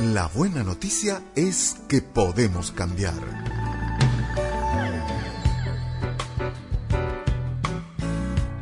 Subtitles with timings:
[0.00, 3.20] La buena noticia es que podemos cambiar.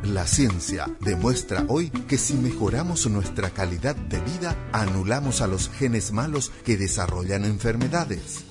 [0.02, 6.10] La ciencia demuestra hoy que si mejoramos nuestra calidad de vida, anulamos a los genes
[6.10, 8.46] malos que desarrollan enfermedades.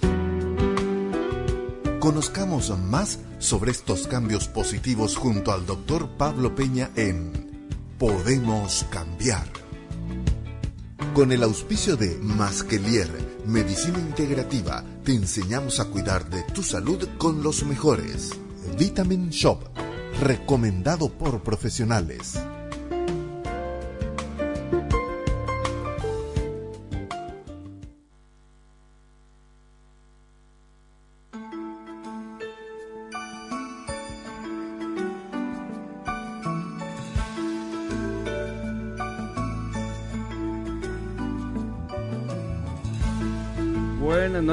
[1.99, 7.31] Conozcamos más sobre estos cambios positivos junto al doctor Pablo Peña en
[7.97, 9.54] Podemos Cambiar
[11.15, 13.09] con el auspicio de Masquelier,
[13.45, 18.31] Medicina Integrativa, te enseñamos a cuidar de tu salud con los mejores.
[18.77, 19.59] Vitamin Shop,
[20.21, 22.37] recomendado por profesionales.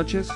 [0.02, 0.30] Noches.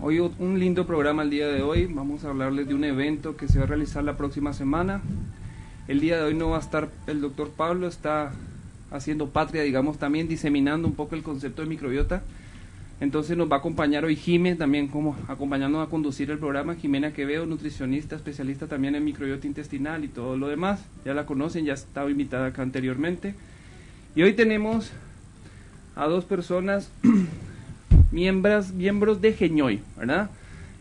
[0.00, 1.86] Hoy un lindo programa el día de hoy.
[1.86, 5.02] Vamos a hablarles de un evento que se va a realizar la próxima semana.
[5.88, 8.30] El día de hoy no va a estar el doctor Pablo, está
[8.92, 12.22] haciendo patria, digamos, también diseminando un poco el concepto de microbiota.
[13.00, 16.76] Entonces nos va a acompañar hoy Jimé, también como acompañándonos a conducir el programa.
[16.76, 20.84] Jimena Quevedo, nutricionista, especialista también en microbiota intestinal y todo lo demás.
[21.04, 23.34] Ya la conocen, ya estaba invitada acá anteriormente.
[24.14, 24.92] Y hoy tenemos
[25.96, 26.90] a dos personas,
[28.12, 30.30] miembros, miembros de Geñoy, ¿verdad?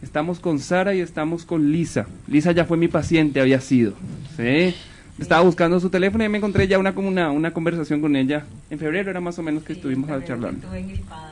[0.03, 2.05] Estamos con Sara y estamos con Lisa.
[2.27, 3.93] Lisa ya fue mi paciente, había sido.
[4.35, 4.75] ¿sí?
[5.17, 8.45] Estaba buscando su teléfono y me encontré ya una, como una, una conversación con ella.
[8.69, 10.67] En febrero era más o menos que estuvimos charlando.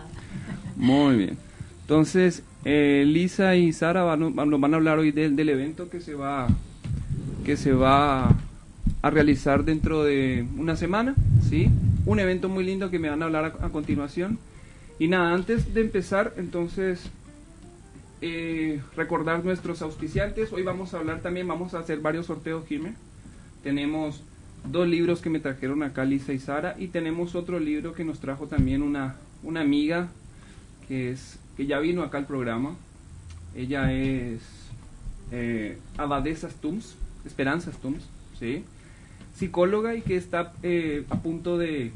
[0.75, 1.37] Muy bien.
[1.81, 5.99] Entonces, eh, Lisa y Sara van, nos van a hablar hoy del, del evento que
[5.99, 6.47] se va
[7.43, 8.29] que se va
[9.01, 11.13] a realizar dentro de una semana,
[11.49, 11.69] ¿sí?
[12.05, 14.37] Un evento muy lindo que me van a hablar a, continuación.
[14.99, 17.09] Y nada, antes de empezar, entonces,
[18.21, 20.51] eh, recordar nuestros auspiciantes.
[20.51, 22.93] Hoy vamos a hablar también, vamos a hacer varios sorteos, Jimé.
[23.63, 24.21] Tenemos
[24.65, 28.19] dos libros que me trajeron acá Lisa y Sara y tenemos otro libro que nos
[28.19, 30.09] trajo también una, una amiga
[30.87, 32.75] que, es, que ya vino acá al programa.
[33.55, 34.41] Ella es
[35.31, 38.03] eh, Abadesa Stums, Esperanza Stums,
[38.39, 38.63] ¿sí?
[39.35, 41.91] Psicóloga y que está eh, a punto de,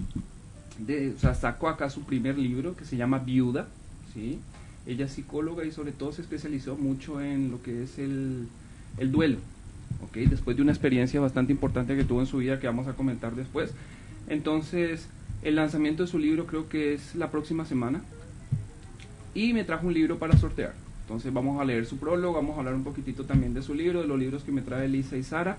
[0.79, 3.67] de, o sea, sacó acá su primer libro que se llama Viuda,
[4.13, 4.39] ¿sí?
[4.85, 8.47] Ella es psicóloga y sobre todo se especializó mucho en lo que es el,
[8.97, 9.37] el duelo,
[10.05, 10.17] ¿ok?
[10.29, 13.35] Después de una experiencia bastante importante que tuvo en su vida que vamos a comentar
[13.35, 13.71] después.
[14.29, 15.07] Entonces,
[15.43, 18.01] el lanzamiento de su libro creo que es la próxima semana
[19.33, 20.73] y me trajo un libro para sortear.
[21.03, 24.01] Entonces vamos a leer su prólogo, vamos a hablar un poquitito también de su libro,
[24.01, 25.57] de los libros que me trae Lisa y Sara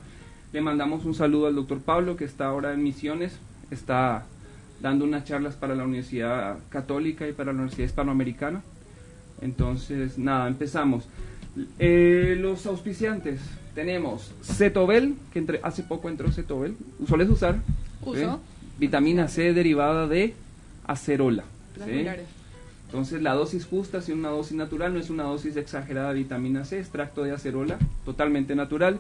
[0.53, 3.39] le mandamos un saludo al doctor Pablo, que está ahora en Misiones,
[3.71, 4.25] está
[4.81, 8.63] dando unas charlas para la Universidad Católica y para la Universidad Hispanoamericana.
[9.41, 11.05] Entonces, nada, empezamos.
[11.79, 13.41] Eh, los auspiciantes,
[13.75, 16.77] tenemos Cetobel, que entre, hace poco entró Cetobel.
[17.07, 17.61] ¿Sueles usar?
[18.05, 18.41] Uso.
[18.79, 20.35] Vitamina C derivada de
[20.87, 21.45] acerola.
[22.87, 26.65] Entonces la dosis justa, si una dosis natural, no es una dosis exagerada de vitamina
[26.65, 28.99] C, extracto de acerola, totalmente natural.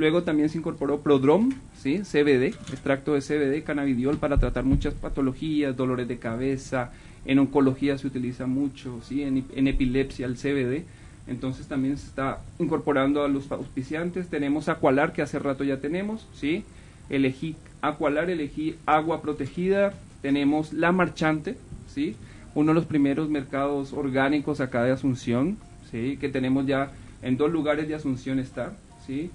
[0.00, 1.98] Luego también se incorporó Prodrom, ¿sí?
[1.98, 6.90] CBD, extracto de CBD, cannabidiol para tratar muchas patologías, dolores de cabeza,
[7.26, 9.22] en oncología se utiliza mucho, ¿sí?
[9.22, 10.86] en, epilepsia el CBD.
[11.26, 14.28] Entonces también se está incorporando a los auspiciantes.
[14.28, 16.64] Tenemos Aqualar, que hace rato ya tenemos, ¿sí?
[17.10, 19.92] Elegí Aqualar, elegí agua protegida.
[20.22, 22.16] Tenemos La Marchante, ¿sí?
[22.54, 25.58] Uno de los primeros mercados orgánicos acá de Asunción,
[25.90, 26.16] ¿sí?
[26.18, 26.90] Que tenemos ya
[27.20, 28.72] en dos lugares de Asunción está,
[29.06, 29.30] ¿sí?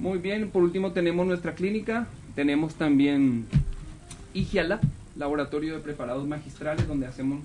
[0.00, 3.44] Muy bien, por último tenemos nuestra clínica, tenemos también
[4.32, 4.80] Igiala,
[5.14, 7.40] laboratorio de preparados magistrales, donde hacemos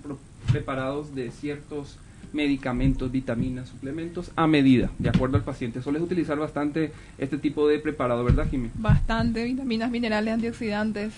[0.53, 1.97] preparados de ciertos
[2.31, 5.81] medicamentos, vitaminas, suplementos a medida, de acuerdo al paciente.
[5.81, 8.69] Sueles utilizar bastante este tipo de preparado, ¿verdad, Jimmy?
[8.75, 11.13] Bastante, vitaminas, minerales, antioxidantes,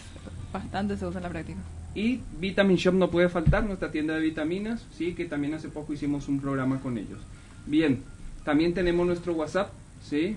[0.52, 1.60] bastante se usa en la práctica.
[1.94, 5.94] Y Vitamin Shop no puede faltar, nuestra tienda de vitaminas, sí, que también hace poco
[5.94, 7.20] hicimos un programa con ellos.
[7.68, 8.02] Bien,
[8.44, 9.70] también tenemos nuestro WhatsApp,
[10.02, 10.36] sí,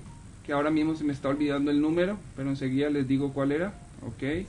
[0.51, 3.73] que ahora mismo se me está olvidando el número, pero enseguida les digo cuál era.
[4.05, 4.49] Ok.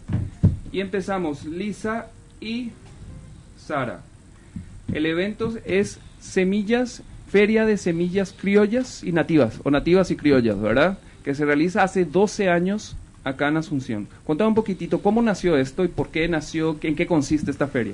[0.72, 2.08] Y empezamos, Lisa
[2.40, 2.72] y
[3.56, 4.02] Sara.
[4.92, 10.98] El evento es Semillas, Feria de Semillas Criollas y Nativas, o Nativas y Criollas, ¿verdad?
[11.24, 14.08] Que se realiza hace 12 años acá en Asunción.
[14.24, 17.94] Cuéntame un poquitito, ¿cómo nació esto y por qué nació, en qué consiste esta feria?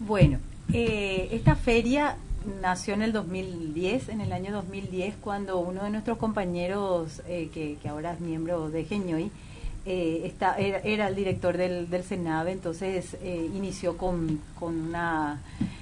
[0.00, 0.40] Bueno,
[0.72, 2.16] eh, esta feria
[2.60, 7.78] nació en el 2010, en el año 2010, cuando uno de nuestros compañeros, eh, que,
[7.88, 9.30] ahora es miembro de Geñoy,
[9.84, 12.04] eh, está, era, el director del, del
[12.46, 15.40] entonces eh, inició con, con, una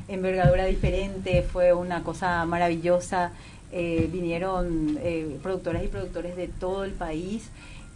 [0.09, 3.33] envergadura diferente, fue una cosa maravillosa.
[3.73, 4.99] Eh, vinieron
[5.45, 7.51] productoras y productores de todo el país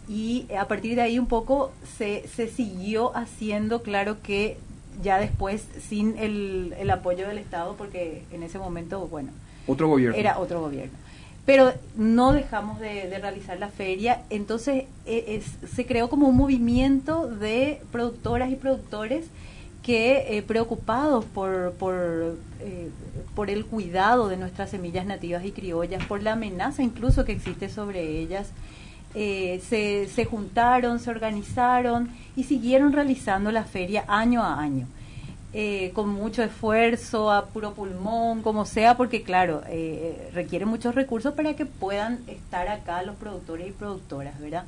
[0.07, 4.57] y a partir de ahí un poco se, se siguió haciendo, claro que
[5.01, 9.31] ya después sin el, el apoyo del Estado, porque en ese momento, bueno,
[9.67, 10.17] otro gobierno.
[10.17, 10.97] Era otro gobierno
[11.45, 14.23] pero no dejamos de, realizar la feria.
[14.29, 15.41] Entonces e,
[15.73, 19.27] se creó como un movimiento de productoras y productores
[19.83, 22.89] que eh, preocupados por, por, eh,
[23.35, 27.69] por el cuidado de nuestras semillas nativas y criollas, por la amenaza incluso que existe
[27.69, 28.49] sobre ellas,
[29.15, 34.87] eh, se, se juntaron, se organizaron y siguieron realizando la feria año a año.
[35.57, 41.33] Eh, con mucho esfuerzo, a puro pulmón, como sea, porque claro, eh, requiere muchos recursos
[41.33, 44.65] para que puedan estar acá los productores y productoras, ¿verdad?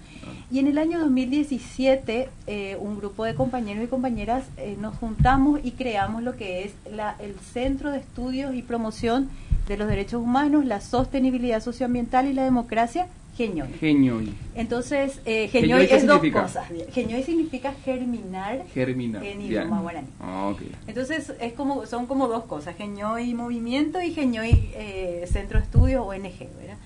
[0.49, 4.45] Y en el año 2017, eh, un grupo de compañeros y compañeras
[4.79, 9.29] nos juntamos y creamos lo que es la, el Centro de Estudios y Promoción
[9.67, 14.33] de los Derechos Humanos, la Sostenibilidad Socioambiental y la Democracia Geñoy.
[14.55, 16.67] Entonces, eh, Geñoy, es dos cosas.
[16.91, 20.07] Geñoy significa germinar, germinar en idioma guaraní.
[20.19, 20.53] Ah,
[20.87, 26.05] Entonces, es como, son como dos cosas, Geñoy Movimiento y Geñoy eh, Centro de Estudios
[26.05, 26.77] ONG, ¿verdad?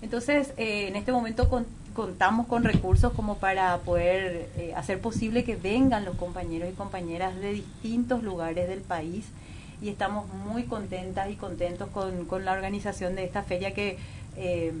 [0.00, 1.48] Entonces, eh, en este momento
[1.92, 7.34] contamos con recursos como para poder eh, hacer posible que vengan los compañeros y compañeras
[7.40, 9.26] de distintos lugares del país
[9.82, 13.98] y estamos muy contentas y contentos con, con la organización de esta feria que
[14.38, 14.72] eh,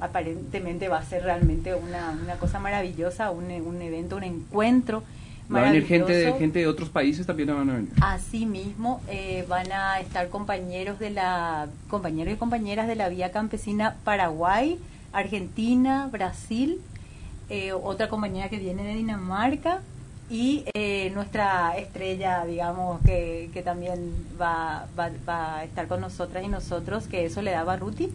[0.00, 5.04] aparentemente va a ser realmente una, una cosa maravillosa, un, un, evento, un encuentro.
[5.52, 7.90] Va a venir gente de, gente de otros países también van a venir.
[8.00, 13.30] Así mismo eh, van a estar compañeros de la compañeros y compañeras de la Vía
[13.30, 14.78] Campesina Paraguay,
[15.12, 16.80] Argentina, Brasil,
[17.50, 19.80] eh, otra compañera que viene de Dinamarca
[20.30, 26.42] y eh, nuestra estrella, digamos, que, que también va, va, va, a estar con nosotras
[26.42, 28.10] y nosotros, que eso le da Barruti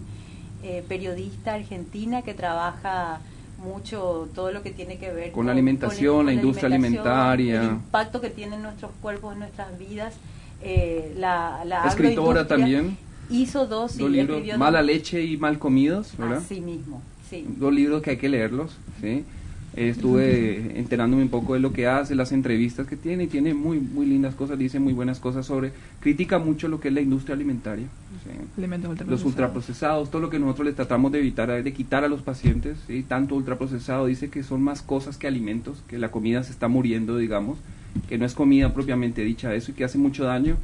[0.63, 3.21] eh, periodista argentina que trabaja
[3.59, 8.21] mucho todo lo que tiene que ver con, la alimentación, la industria alimentaria, el impacto
[8.21, 10.15] que tienen nuestros cuerpos en nuestras vidas.
[10.61, 12.97] Eh, la, la escritora también
[13.29, 16.39] hizo dos, libros, Mala leche y mal comidos, ¿verdad?
[16.39, 17.45] Así mismo, sí.
[17.57, 19.23] Dos libros que hay que leerlos, sí.
[19.75, 23.79] Estuve enterándome un poco de lo que hace, las entrevistas que tiene, y tiene muy,
[23.79, 27.35] muy lindas cosas, dice muy buenas cosas sobre, critica mucho lo que es la industria
[27.35, 27.87] alimentaria,
[29.07, 32.77] los ultraprocesados, todo lo que nosotros le tratamos de evitar, de quitar a los pacientes,
[32.87, 33.03] ¿sí?
[33.07, 37.17] tanto ultraprocesado, dice que son más cosas que alimentos, que la comida se está muriendo,
[37.17, 37.57] digamos,
[38.07, 40.57] que no es comida propiamente dicha eso y que hace mucho daño,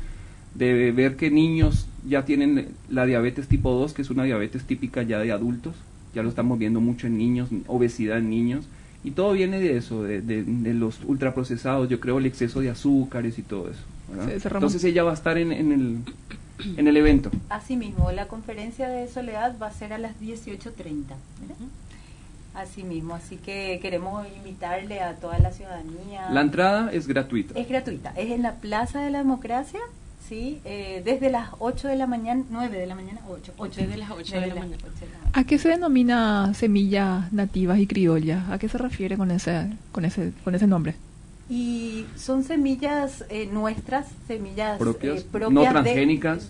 [0.53, 5.03] de ver que niños ya tienen la diabetes tipo 2, que es una diabetes típica
[5.03, 5.75] ya de adultos,
[6.13, 8.65] ya lo estamos viendo mucho en niños, obesidad en niños,
[9.03, 13.37] y todo viene de eso, de, de, los ultraprocesados, yo creo el exceso de azúcares
[13.37, 13.81] y todo eso.
[14.31, 15.97] Entonces ella va a estar en, en, el,
[16.77, 17.31] en el evento.
[17.49, 21.15] Asimismo, la conferencia de Soledad va a ser a las 18.30.
[22.53, 26.29] Así mismo, así que queremos invitarle a toda la ciudadanía.
[26.29, 27.59] La entrada es gratuita.
[27.59, 29.81] Es gratuita, es en la Plaza de la Democracia,
[30.27, 30.61] ¿sí?
[30.63, 34.09] Eh, desde las 8 de la mañana, 9 de la mañana, 8, 8 desde las
[34.09, 34.77] 8 de, la, mañana.
[35.33, 38.49] ¿A qué se denomina semillas nativas y criollas?
[38.49, 40.95] ¿A qué se refiere con ese, con ese, con ese nombre?
[41.47, 46.49] Y son semillas eh, nuestras, semillas propias, eh, no transgénicas,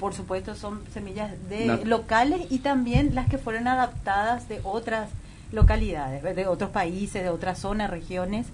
[0.00, 5.10] Por supuesto, son semillas de locales y también las que fueron adaptadas de otras
[5.52, 8.46] localidades, de otros países, de otras zonas, regiones.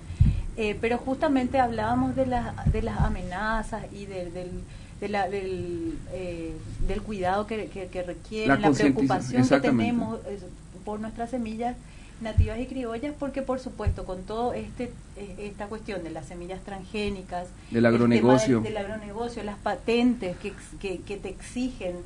[0.57, 4.35] Eh, pero justamente hablábamos de, las de las amenazas y del,
[5.01, 6.53] del, eh,
[6.87, 10.39] del cuidado que, que, requiere, la, preocupación que tenemos eh,
[10.85, 11.77] por nuestras semillas
[12.21, 14.93] nativas y criollas, porque por supuesto con todo este
[15.39, 20.53] esta cuestión de las semillas transgénicas, del agronegocio, del, agronegocio, las patentes que,
[21.01, 21.97] que, te exigen,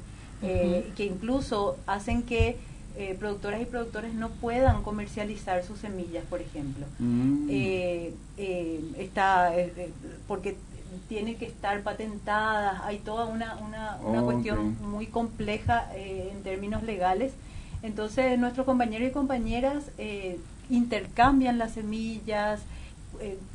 [0.41, 2.57] que incluso hacen que
[2.97, 6.87] eh, productoras y productores no puedan comercializar sus semillas, por ejemplo.
[7.01, 7.49] Mm.
[7.51, 9.53] Eh, eh, está
[10.29, 10.57] porque
[11.09, 17.33] tiene que estar patentadas, hay toda una, una, una cuestión muy compleja en términos legales.
[17.85, 19.85] Entonces nuestros compañeros y compañeras
[20.69, 22.63] intercambian las semillas,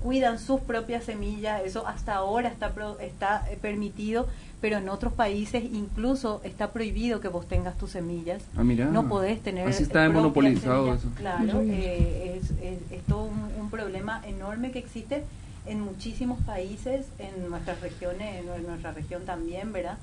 [0.02, 2.72] cuidan sus propias semillas, eso hasta ahora está,
[3.02, 4.28] está permitido
[4.62, 8.44] pero en otros países incluso está prohibido que vos tengas tus semillas.
[8.58, 9.68] Ah, no podés tener.
[9.68, 11.08] Así está monopolizado eso.
[11.16, 15.24] Claro, eh, es, todo un, problema enorme que existe
[15.68, 19.98] en muchísimos países, en nuestras regiones, en nuestra región también, ¿verdad?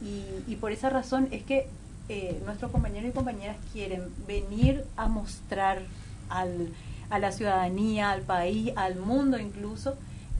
[0.00, 1.66] Y, por esa razón es que
[2.12, 5.82] eh, nuestros compañeros y compañeras quieren venir a mostrar
[6.28, 6.68] al
[7.12, 9.96] a la ciudadanía, al país, al mundo incluso,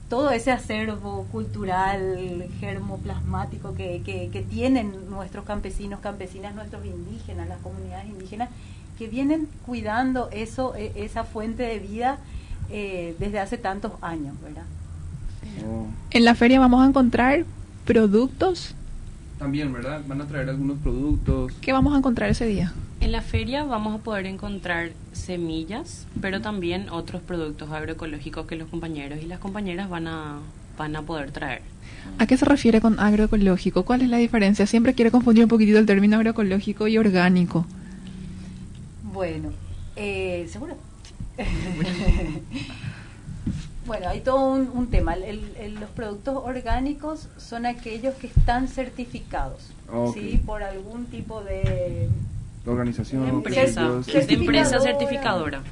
[0.09, 7.59] todo ese acervo cultural, germoplasmático que, que, que tienen nuestros campesinos, campesinas, nuestros indígenas, las
[7.59, 8.49] comunidades indígenas,
[8.97, 12.17] que vienen cuidando eso, e, esa fuente de vida
[12.71, 14.65] eh, desde hace tantos años, ¿verdad?
[15.63, 15.85] Oh.
[16.09, 17.45] En la feria vamos a encontrar
[17.85, 18.73] productos.
[19.43, 20.01] También, ¿verdad?
[20.07, 21.51] Van a traer algunos productos.
[21.59, 22.71] ¿Qué vamos a encontrar ese día?
[23.01, 28.69] En la feria vamos a poder encontrar semillas, pero también otros productos agroecológicos que los
[28.69, 30.39] compañeros y las compañeras van a,
[30.77, 31.61] van a poder traer.
[32.19, 33.83] ¿A qué se refiere con agroecológico?
[33.83, 34.65] ¿Cuál es la diferencia?
[34.65, 37.65] Siempre quiere confundir un poquito el término agroecológico y orgánico.
[39.11, 39.51] Bueno,
[39.97, 40.77] eh, ¿seguro?
[43.85, 45.15] bueno, hay todo un, tema.
[45.15, 49.69] los productos orgánicos son aquellos que están certificados,
[50.13, 50.41] ¿sí?
[50.45, 52.09] Por algún tipo de...
[52.65, 55.63] organización, empresa, de empresa certificadora.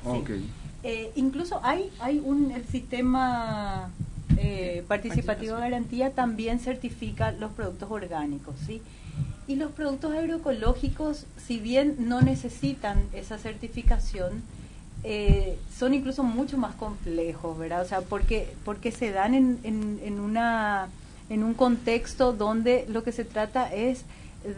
[0.83, 3.91] Eh, incluso hay, hay un el sistema
[4.37, 8.81] eh, participativo de garantía también certifica los productos orgánicos, ¿sí?
[9.47, 14.41] Y los productos agroecológicos, si bien no necesitan esa certificación,
[15.03, 17.81] eh, son incluso mucho más complejos, ¿verdad?
[17.81, 20.89] O sea, porque, porque se dan en, en, una,
[21.29, 24.05] en un contexto donde lo que se trata es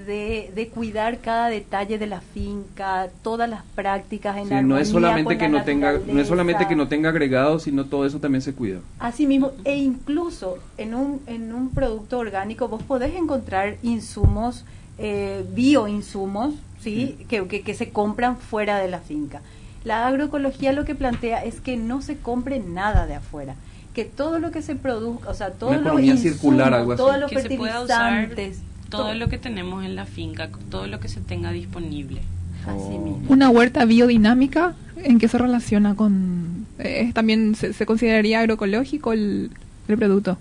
[0.08, 4.88] de, de, cuidar cada detalle de la finca, todas las prácticas en sí, no es
[4.88, 8.42] solamente que no tenga no es solamente que no tenga agregados, sino todo eso también
[8.42, 8.80] se cuida.
[9.00, 14.64] Así mismo, e incluso en un en un producto orgánico vos podés encontrar insumos
[14.98, 17.18] eh, bioinsumos, ¿sí?
[17.28, 19.42] Que, que, se compran fuera de la finca.
[19.84, 23.56] La agroecología lo que plantea es que no se compre nada de afuera,
[23.94, 28.60] que todo lo que se produzca, o sea, todo lo circular, algo todos los fertilizantes,
[28.90, 32.22] todo, lo que tenemos en la finca, todo lo que se tenga disponible.
[32.68, 33.20] Oh.
[33.28, 36.66] Una huerta biodinámica, ¿en qué se relaciona con...?
[36.80, 39.52] Eh, ¿También se, consideraría agroecológico el,
[39.88, 40.38] el producto?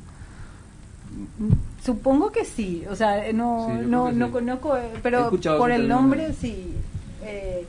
[1.84, 6.68] Supongo que sí, o sea, no, no, no conozco, eh, pero por el nombre sí.
[7.24, 7.66] Eh,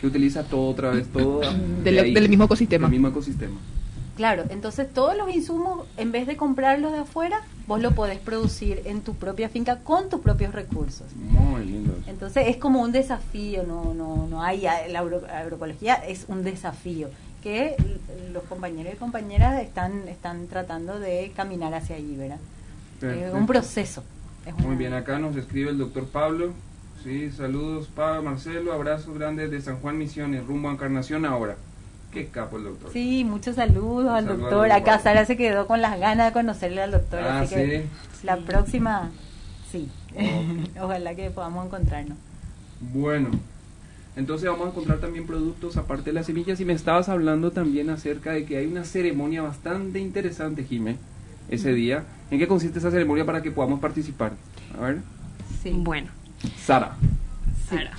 [0.00, 1.40] que utiliza todo otra vez, todo
[1.84, 2.86] del, mismo ecosistema.
[2.86, 3.56] Del mismo ecosistema.
[4.16, 8.80] Claro, entonces todos los insumos, en vez de comprarlos de afuera, vos lo podés producir
[8.86, 11.06] en tu propia finca con tus propios recursos.
[11.14, 11.94] Muy lindo.
[12.06, 17.08] Entonces es como un desafío, no, no, no hay, la agroecología es un desafío
[17.42, 17.76] que
[18.32, 22.38] los compañeros y compañeras están, están tratando de caminar hacia allí, ¿verdad?
[23.02, 24.02] Es un proceso.
[24.58, 26.54] Muy bien, acá nos escribe el doctor Pablo.
[27.02, 31.56] Sí, saludos, Pablo, Marcelo, abrazos grandes de San Juan Misiones, rumbo a Encarnación ahora.
[32.12, 32.92] Qué capo el doctor.
[32.92, 34.70] Sí, muchos saludos al doctor.
[34.72, 37.20] Acá Sara se quedó con las ganas de conocerle al doctor.
[37.20, 37.86] Ah, así que
[38.22, 39.10] la próxima,
[39.70, 39.88] sí.
[40.80, 42.16] Ojalá que podamos encontrarnos.
[42.80, 43.28] Bueno,
[44.16, 46.58] entonces vamos a encontrar también productos aparte de las semillas.
[46.60, 50.96] Y me estabas hablando también acerca de que hay una ceremonia bastante interesante, Jimé
[51.48, 52.04] ese día.
[52.30, 54.32] ¿En qué consiste esa ceremonia para que podamos participar?
[54.78, 54.98] A ver.
[55.62, 55.72] Sí.
[55.74, 56.08] Bueno.
[56.58, 56.96] Sara.
[57.68, 57.92] Sara.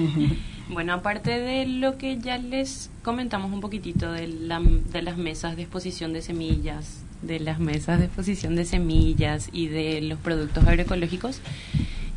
[0.68, 5.56] bueno, aparte de lo que ya les comentamos un poquitito de, la, de las mesas
[5.56, 10.66] de exposición de semillas, de las mesas de exposición de semillas y de los productos
[10.66, 11.40] agroecológicos,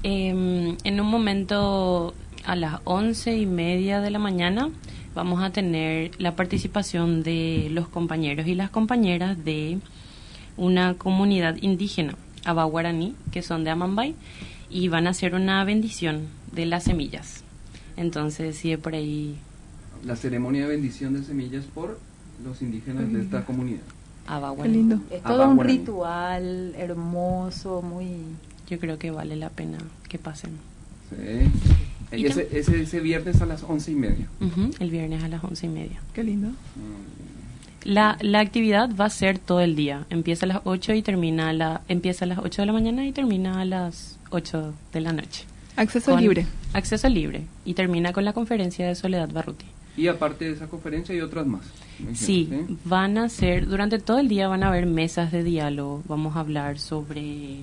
[0.03, 2.13] em, en un momento
[2.45, 4.69] a las once y media de la mañana
[5.15, 9.77] vamos a tener la participación de los compañeros y las compañeras de
[10.57, 12.15] una comunidad indígena,
[12.45, 14.15] Abaguaraní, que son de Amambay,
[14.73, 17.43] y van a hacer una bendición de las semillas.
[17.95, 19.37] Entonces, sí, por ahí.
[20.03, 21.99] La ceremonia de bendición de semillas por
[22.43, 23.83] los indígenas de esta comunidad.
[24.61, 24.99] Qué lindo.
[25.11, 28.07] Es todo un ritual hermoso, muy.
[28.67, 29.77] Yo creo que vale la pena
[30.09, 30.51] que pasen.
[31.09, 31.51] Sí.
[32.11, 34.27] Ese, ese, ese, viernes a las once y media.
[34.79, 35.99] el viernes a las once y media.
[36.13, 36.49] Qué lindo.
[37.83, 40.05] La, la actividad va a ser todo el día.
[40.09, 43.05] Empieza a las 8 y termina a la, empieza a las 8 de la mañana
[43.05, 45.45] y termina a las 8 de la noche.
[45.75, 46.45] Acceso libre.
[46.73, 47.45] Acceso libre.
[47.65, 49.65] Y termina con la conferencia de Soledad Barruti.
[49.95, 51.61] Y aparte de esa conferencia hay otras más.
[52.15, 52.49] Sí,
[52.83, 56.01] van a ser, durante todo el día van a haber mesas de diálogo.
[56.07, 57.59] Vamos a hablar sobre,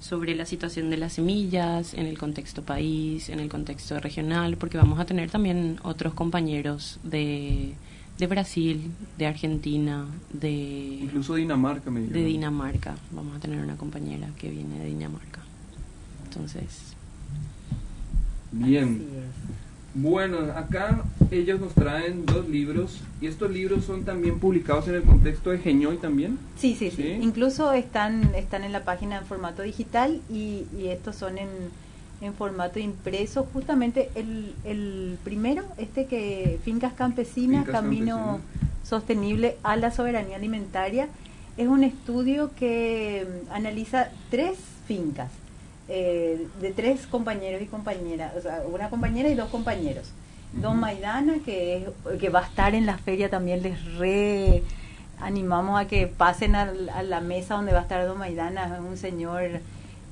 [0.00, 4.78] sobre la situación de las semillas en el contexto país, en el contexto regional, porque
[4.78, 7.74] vamos a tener también otros compañeros de
[8.18, 10.98] de Brasil, de Argentina, de...
[11.02, 12.96] Incluso Dinamarca, me De Dinamarca.
[13.12, 15.40] Vamos a tener una compañera que viene de Dinamarca.
[16.28, 16.94] Entonces...
[18.50, 19.06] Bien.
[19.94, 25.02] Bueno, acá ellos nos traen dos libros y estos libros son también publicados en el
[25.02, 26.38] contexto de Geñoy también.
[26.56, 31.16] Sí, sí, sí, Incluso están están en la página en formato digital y, y estos
[31.16, 31.48] son en
[32.20, 38.40] en formato impreso, justamente el, el primero, este que Fincas Campesinas, Camino
[38.84, 41.08] sostenible a la soberanía alimentaria.
[41.56, 45.30] Es un estudio que mm, analiza tres fincas
[45.88, 50.10] eh, de tres compañeros y compañeras, o sea, una compañera y dos compañeros.
[50.52, 54.62] Don Maidana, que, es, que va a estar en la feria, también les re
[55.20, 59.60] animamos a que pasen a, la mesa donde va a estar Don Maidana, un señor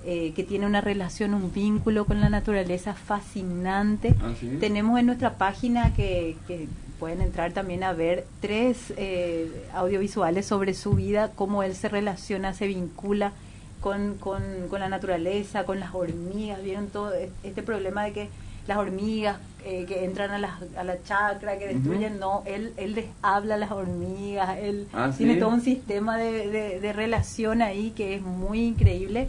[0.05, 4.15] eh, que tiene una relación, un vínculo con la naturaleza fascinante.
[4.21, 6.69] Ah, Tenemos en nuestra página que, que,
[6.99, 12.55] pueden entrar también a ver tres eh, audiovisuales sobre su vida, cómo él se relaciona,
[12.55, 13.33] se vincula
[13.81, 16.63] con, con, con la naturaleza, con las hormigas.
[16.63, 18.29] Vieron todo este problema de que
[18.67, 22.95] las hormigas eh, que entran a la, a la chacra, que destruyen, no, él, él
[22.95, 27.91] les habla a las hormigas, él ah, tiene todo un sistema de, de, relación ahí
[27.91, 29.29] que es muy increíble.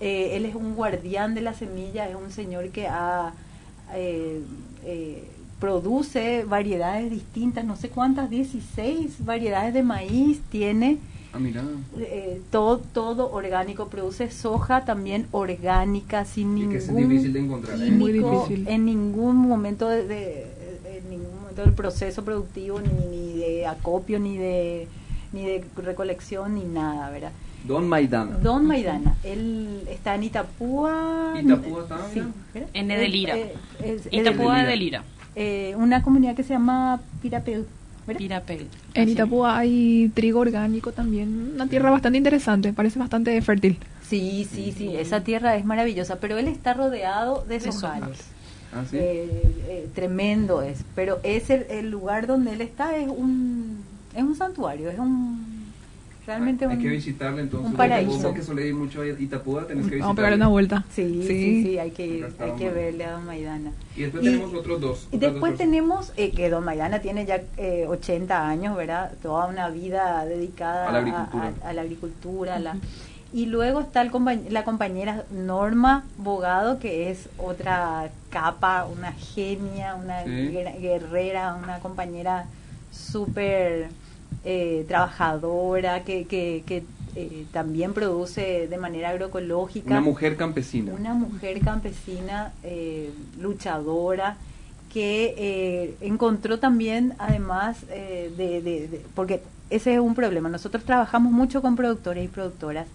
[0.00, 3.32] Eh, él es un guardián de la semilla, es un señor que ha,
[3.94, 4.42] eh,
[5.58, 10.98] produce variedades distintas, no sé cuántas, 16 variedades de maíz tiene
[11.32, 11.62] Ah, mira.
[11.98, 16.76] Eh, todo, todo orgánico, produce soja también orgánica, sin ningún.
[16.76, 17.80] es difícil de encontrar.
[17.80, 17.90] ¿eh?
[17.90, 18.66] Muy difícil.
[18.68, 20.46] En ningún momento de,
[20.84, 24.88] en ningún momento del proceso productivo, ni, ni de acopio, ni de
[25.32, 27.32] ni de recolección, ni nada, ¿verdad?
[27.64, 28.38] Don Maidana.
[28.38, 29.16] Don Maidana.
[29.22, 31.34] Él está en Itapúa.
[31.40, 31.98] ¿Itapúa está?
[32.12, 32.22] Sí.
[32.72, 33.36] En Edelira.
[34.10, 35.04] Itapúa de Lira.
[35.36, 37.64] Eh, una comunidad que se llama Pirapeu.
[38.94, 43.78] En Itapúa hay trigo orgánico también, una tierra bastante interesante, parece bastante fértil.
[44.08, 47.70] Sí, sí, sí, esa tierra es maravillosa, pero él está rodeado de, de
[48.72, 49.28] ¿Ah, eh,
[49.68, 53.78] eh, tremendo es, pero es el, lugar donde él está es un
[54.14, 55.59] es un santuario, es un
[56.30, 58.32] realmente hay, que visitarle entonces un paraíso.
[58.32, 60.84] que ir mucho a Itapúa tenés que vamos a pegarle una vuelta.
[60.90, 63.72] Sí sí sí, hay que ir, hay que verle a Don Maidana.
[63.96, 67.86] Y después tenemos otros dos y después tenemos eh, que Don Maidana tiene ya eh,
[67.88, 71.52] 80 años verdad toda una vida dedicada a la agricultura.
[71.64, 72.76] a, la agricultura la,
[73.32, 74.10] y luego está el
[74.50, 82.46] la compañera Norma Bogado que es otra capa una genia una guerrera una compañera
[82.92, 83.88] súper
[84.42, 89.90] eh, trabajadora, que, que, eh, también produce de manera agroecológica.
[89.90, 90.94] Una mujer campesina.
[90.94, 94.38] Una mujer campesina eh, luchadora
[94.90, 102.24] que encontró también, además de, porque ese es un problema, nosotros trabajamos mucho con productores
[102.24, 102.88] y productoras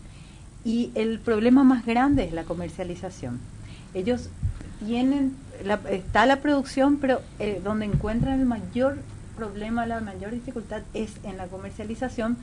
[0.65, 3.39] y el problema más grande es la comercialización.
[3.93, 4.29] Ellos
[4.86, 5.38] tienen,
[5.89, 7.21] está la producción, pero
[7.63, 8.97] donde encuentran el mayor
[9.36, 12.38] problema, la mayor dificultad es en la comercialización,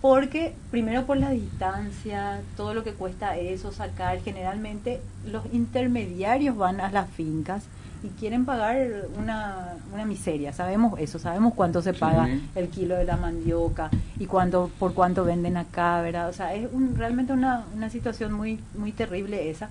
[0.00, 6.80] porque primero por la distancia, todo lo que cuesta eso, sacar, generalmente los intermediarios van
[6.80, 7.64] a las fincas
[8.02, 13.04] y quieren pagar una, una miseria, sabemos eso, sabemos cuánto se paga el kilo de
[13.04, 16.28] la mandioca y cuánto, por cuánto venden acá, ¿verdad?
[16.28, 19.70] O sea, es realmente una, una situación muy, muy terrible esa.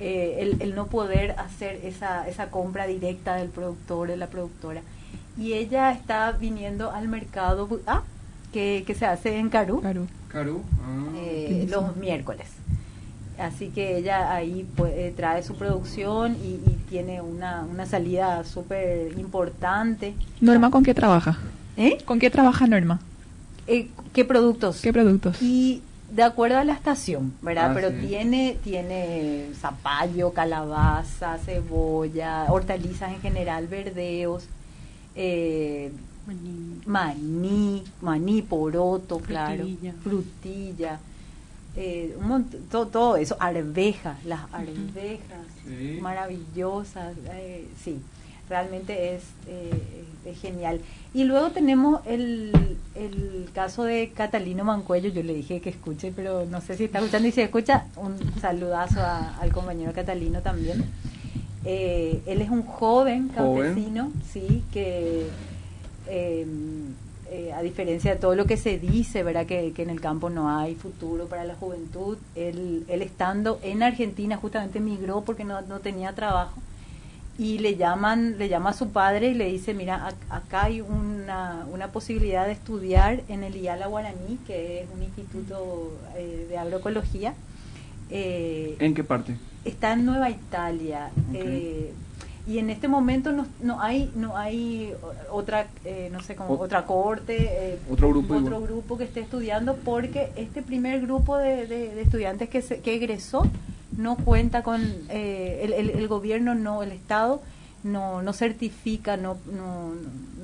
[0.00, 4.82] Eh, el, el, no poder hacer esa, esa compra directa del productor, de la productora
[5.38, 8.02] y ella está viniendo al mercado ah,
[8.52, 10.06] que, que se hace en Carú, Carú.
[10.28, 10.62] Carú.
[10.82, 11.12] Ah.
[11.16, 12.48] Eh, los miércoles.
[13.38, 20.14] Así que ella ahí pues, trae su producción y, tiene una, una salida súper importante.
[20.40, 21.38] Norma, ¿con qué trabaja?
[21.76, 21.98] ¿Eh?
[22.04, 23.00] ¿Con qué trabaja Norma?
[23.66, 24.80] Eh, ¿Qué productos?
[24.80, 25.42] ¿Qué productos?
[25.42, 27.72] Y de acuerdo a la estación, ¿verdad?
[27.72, 34.46] Ah, Pero tiene tiene zapallo, calabaza, cebolla, hortalizas en general, verdeos
[35.14, 35.90] eh,
[36.86, 37.82] maní.
[38.00, 39.64] maní, poroto, claro,
[40.02, 40.98] frutilla,
[41.76, 45.46] eh, un todo, eso, arvejas, las arvejas
[46.00, 47.98] maravillosas, eh, sí,
[48.48, 50.80] realmente es, eh, es, genial.
[51.12, 52.52] Y luego tenemos el,
[52.94, 56.98] el caso de Catalino Mancuello, yo le dije que escuche, pero no sé si está
[56.98, 60.84] escuchando y si escucha, un saludazo al compañero Catalino también.
[61.64, 65.26] Eh, él es un joven campesino, sí, que
[66.08, 66.94] em,
[67.30, 69.46] eh, a diferencia de todo lo que se dice, ¿verdad?
[69.46, 74.36] Que, en el campo no hay futuro para la juventud, él, él estando en Argentina
[74.36, 76.60] justamente migró porque no, no, tenía trabajo
[77.38, 81.66] y le llaman, le llama a su padre y le dice, mira, acá hay una,
[81.72, 87.34] una posibilidad de estudiar en el IALA Guaraní, que es un instituto eh, de agroecología.
[88.10, 89.36] ¿En qué parte?
[89.64, 91.10] Está en Nueva Italia.
[91.32, 91.92] Eh,
[92.46, 94.92] y en este momento no, no hay no hay
[95.30, 99.76] otra eh, no sé como otra corte eh, otro grupo otro grupo que esté estudiando
[99.76, 103.46] porque este primer grupo de, de, estudiantes que que egresó
[103.96, 107.40] no cuenta con el, el, gobierno no el estado
[107.84, 109.92] no, no certifica, no, no,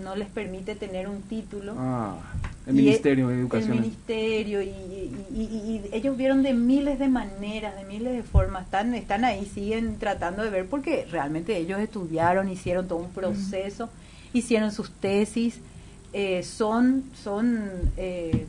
[0.03, 1.75] no les permite tener un título.
[1.77, 2.19] Ah,
[2.67, 3.73] el Ministerio de Educación.
[3.73, 8.95] El Ministerio, y, y, ellos vieron de miles de maneras, de miles de formas, están,
[8.95, 13.89] están ahí, siguen tratando de ver, porque realmente ellos estudiaron, hicieron todo un proceso,
[14.33, 15.61] hicieron sus tesis,
[16.13, 18.47] eh, son, son eh,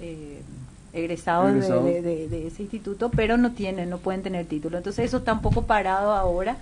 [0.00, 0.42] eh,
[0.92, 1.54] egresados,
[1.84, 4.78] De, de, ese instituto, pero no tienen, no pueden tener título.
[4.78, 6.56] Entonces eso está un poco parado ahora.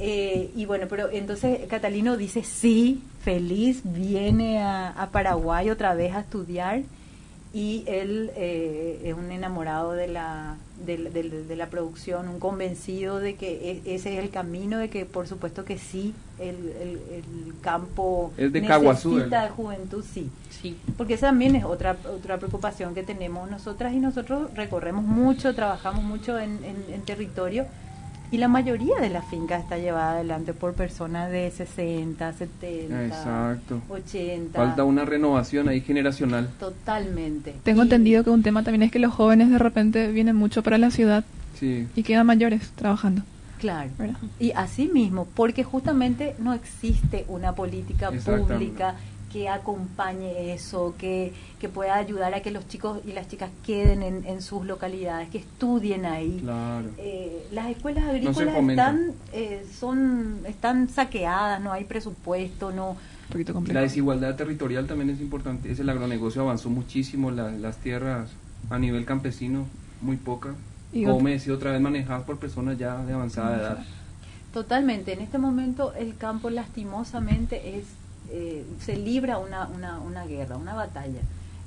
[0.00, 6.82] Y bueno, pero entonces Catalino dice sí, feliz, viene a, Paraguay otra vez a estudiar
[7.52, 13.82] y él eh, es un enamorado de la, de, la producción, un convencido de que
[13.84, 16.54] e, ese es el camino, de que por supuesto que sí, el,
[17.10, 20.30] el, campo es de necesita de juventud, sí.
[20.62, 20.78] sí.
[20.96, 26.04] Porque esa también es otra, otra preocupación que tenemos nosotras y nosotros recorremos mucho, trabajamos
[26.04, 27.66] mucho en, en territorio
[28.32, 34.58] y la mayoría de la finca está llevada adelante por personas de 60, 70, 80.
[34.58, 36.48] Falta una renovación ahí generacional.
[36.58, 37.54] Totalmente.
[37.64, 40.78] Tengo entendido que un tema también es que los jóvenes de repente vienen mucho para
[40.78, 41.24] la ciudad
[41.60, 43.22] y quedan mayores trabajando.
[43.58, 43.90] Claro.
[44.38, 48.94] Y así mismo, porque justamente no existe una política pública
[49.32, 54.02] que acompañe eso, que, que pueda ayudar a que los chicos y las chicas queden
[54.02, 56.42] en, en sus localidades, que estudien ahí.
[56.98, 62.96] Eh, las escuelas agrícolas están, eh, son, están saqueadas, no hay presupuesto, no...
[63.68, 65.70] La desigualdad territorial también es importante.
[65.70, 68.28] Es el agronegocio avanzó muchísimo, las tierras
[68.70, 69.66] a nivel campesino
[70.00, 70.56] muy pocas.
[70.92, 73.84] Como me decía otra vez, manejadas por personas ya de avanzada edad.
[74.52, 75.12] Totalmente.
[75.12, 77.84] En este momento el campo lastimosamente es
[78.30, 81.20] eh, se libra una, una, una, guerra, una batalla.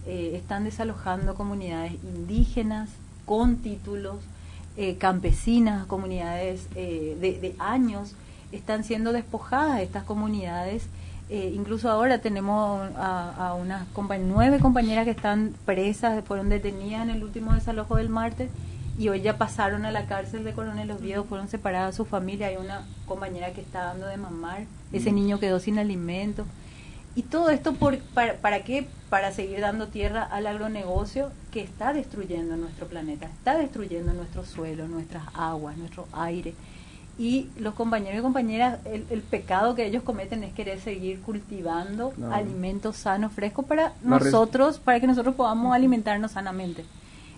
[0.05, 2.89] Eh, están desalojando comunidades indígenas
[3.25, 4.17] con títulos,
[4.77, 8.15] eh, campesinas, comunidades de, años,
[8.51, 10.87] están siendo despojadas estas comunidades.
[11.29, 13.87] incluso ahora tenemos a, unas
[14.21, 18.49] nueve compañeras que están presas, fueron detenidas en el último desalojo del martes
[18.97, 22.57] y hoy ya pasaron a la cárcel de Coronel Oviedo, fueron separadas su familia, hay
[22.57, 25.15] una compañera que está dando de mamar, ese mm.
[25.15, 26.45] niño quedó sin alimento.
[27.15, 28.87] Y todo esto por, para, para qué?
[29.09, 34.87] Para seguir dando tierra al agronegocio que está destruyendo nuestro planeta, está destruyendo nuestro suelo,
[34.87, 36.55] nuestras aguas, nuestro aire.
[37.19, 42.97] Y los compañeros y compañeras, el, pecado que ellos cometen es querer seguir cultivando alimentos
[42.97, 46.83] sanos, frescos para nosotros, para que nosotros podamos alimentarnos sanamente.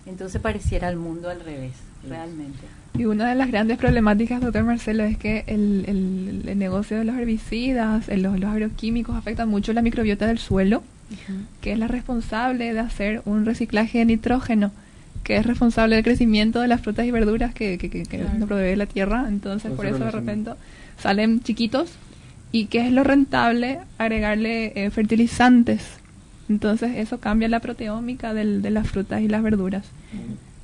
[0.06, 1.72] Entonces pareciera el mundo al revés,
[2.08, 2.60] realmente.
[2.96, 5.84] Y una de las grandes problemáticas, doctor Marcelo, es que el,
[6.46, 10.82] el, negocio de los herbicidas, los, los, agroquímicos afectan mucho la microbiota del suelo,
[11.60, 14.72] que es la responsable de hacer un reciclaje de nitrógeno,
[15.24, 18.76] que es responsable del crecimiento de las frutas y verduras que, que, que, nos provee
[18.76, 19.26] la tierra.
[19.28, 20.52] Entonces, por eso de repente
[20.98, 21.90] salen chiquitos.
[22.52, 23.80] ¿Y qué es lo rentable?
[23.98, 25.82] Agregarle eh, fertilizantes
[26.48, 29.84] entonces eso cambia la proteómica del, de las frutas y las verduras.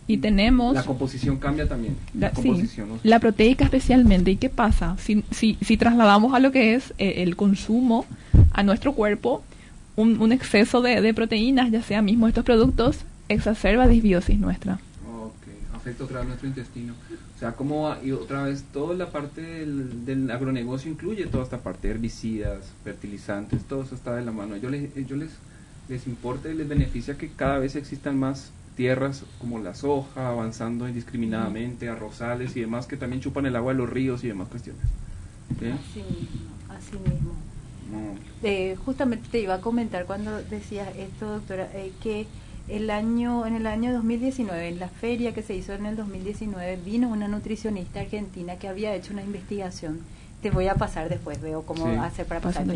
[0.07, 0.75] Y tenemos...
[0.75, 1.97] La composición cambia también.
[2.14, 4.33] La, composición, la proteica especialmente.
[4.33, 4.97] ¿Y qué pasa?
[4.99, 8.05] Si, si, si trasladamos a lo que es eh, el consumo
[8.53, 9.42] a nuestro cuerpo,
[9.97, 14.81] un, un exceso de, de, proteínas, ya sea mismo estos productos, exacerba disbiosis nuestra.
[15.07, 16.95] Ok, afecta otra vez nuestro intestino.
[17.37, 21.59] O sea, como y otra vez toda la parte del, del, agronegocio incluye toda esta
[21.59, 24.57] parte, herbicidas, fertilizantes, todo eso está de la mano.
[24.57, 25.31] Yo les, yo les
[25.92, 30.88] les importa y les beneficia que cada vez existan más tierras como la soja, avanzando
[30.88, 34.83] indiscriminadamente, arrozales y demás que también chupan el agua de los ríos y demás cuestiones.
[35.50, 37.33] Así mismo, así mismo.
[38.42, 42.26] Eh, justamente te iba a comentar cuando decías esto, doctora, eh, que
[42.68, 46.78] el año en el año 2019, en la feria que se hizo en el 2019,
[46.83, 50.00] vino una nutricionista argentina que había hecho una investigación.
[50.40, 52.66] Te voy a pasar después, veo cómo hacer para pasar.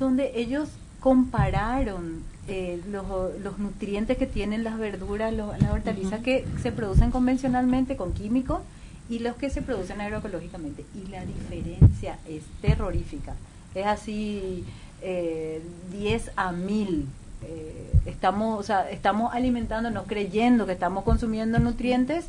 [0.00, 3.06] Donde ellos compararon eh, los,
[3.40, 8.60] los, nutrientes que tienen las verduras, las hortalizas que se producen convencionalmente con químicos
[9.08, 10.84] y los que se producen agroecológicamente.
[10.94, 13.34] Y la diferencia es terrorífica.
[13.74, 14.64] Es así
[15.02, 17.06] eh, 10 a 1000.
[17.44, 22.26] Eh, estamos, o sea, estamos alimentándonos creyendo que estamos consumiendo nutrientes,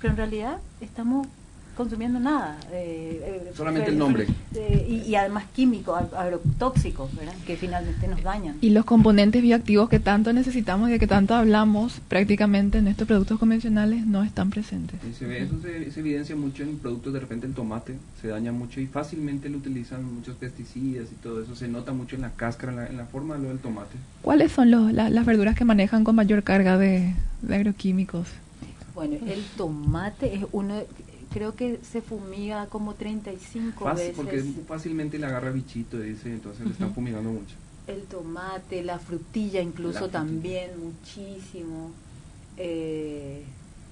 [0.00, 1.26] pero en realidad estamos
[1.74, 2.58] consumiendo nada.
[2.72, 4.26] Eh, eh, Solamente el nombre.
[4.54, 7.34] Eh, y, además químicos, agrotóxicos, ¿verdad?
[7.46, 8.56] que finalmente nos dañan.
[8.60, 13.06] Y los componentes bioactivos que tanto necesitamos y de que tanto hablamos, prácticamente en estos
[13.06, 15.00] productos convencionales no están presentes.
[15.18, 18.80] se ve, eso se, evidencia mucho en productos, de repente el tomate se daña mucho
[18.80, 21.54] y fácilmente lo utilizan muchos pesticidas y todo eso.
[21.56, 23.96] Se nota mucho en la cáscara, en la, forma del tomate.
[24.22, 28.28] ¿Cuáles son los, las verduras que manejan con mayor carga de, de agroquímicos?
[28.94, 30.76] Bueno, el tomate es uno
[31.34, 34.16] creo que se fumiga como 35 Fácil, veces.
[34.16, 37.56] porque fácilmente le agarra bichito, dice, entonces le están fumigando mucho.
[37.88, 40.20] El tomate, la frutilla incluso La frutilla.
[40.20, 41.90] también, muchísimo.
[42.56, 43.42] Eh,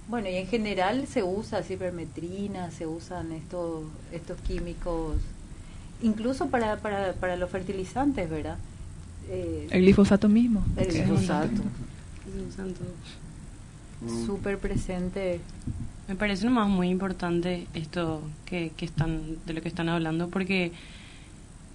[0.09, 5.17] bueno, y en general se usa cipermetrina, se usan estos, estos químicos,
[6.01, 8.57] incluso para, para, para los fertilizantes, ¿verdad?
[9.29, 10.65] Eh, El glifosato mismo.
[10.77, 11.63] el glifosato,
[14.27, 15.41] súper presente.
[16.13, 20.71] Me parece nomás muy importante esto que, que están de lo que están hablando porque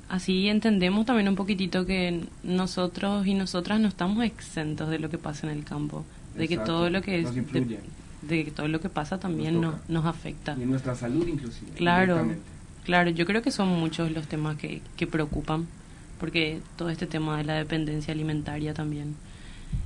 [0.10, 5.18] así entendemos también un poquitito que nosotros y nosotras no estamos exentos de lo que
[5.18, 8.90] pasa en el campo, de que todo lo que es de, que todo lo que
[8.90, 10.56] pasa también Nos nos, afecta.
[10.56, 11.72] Y en nuestra salud inclusive.
[11.72, 12.24] Claro,
[12.86, 15.66] claro, yo creo que son muchos los temas que, que preocupan,
[16.20, 19.16] porque todo este tema de la dependencia alimentaria también.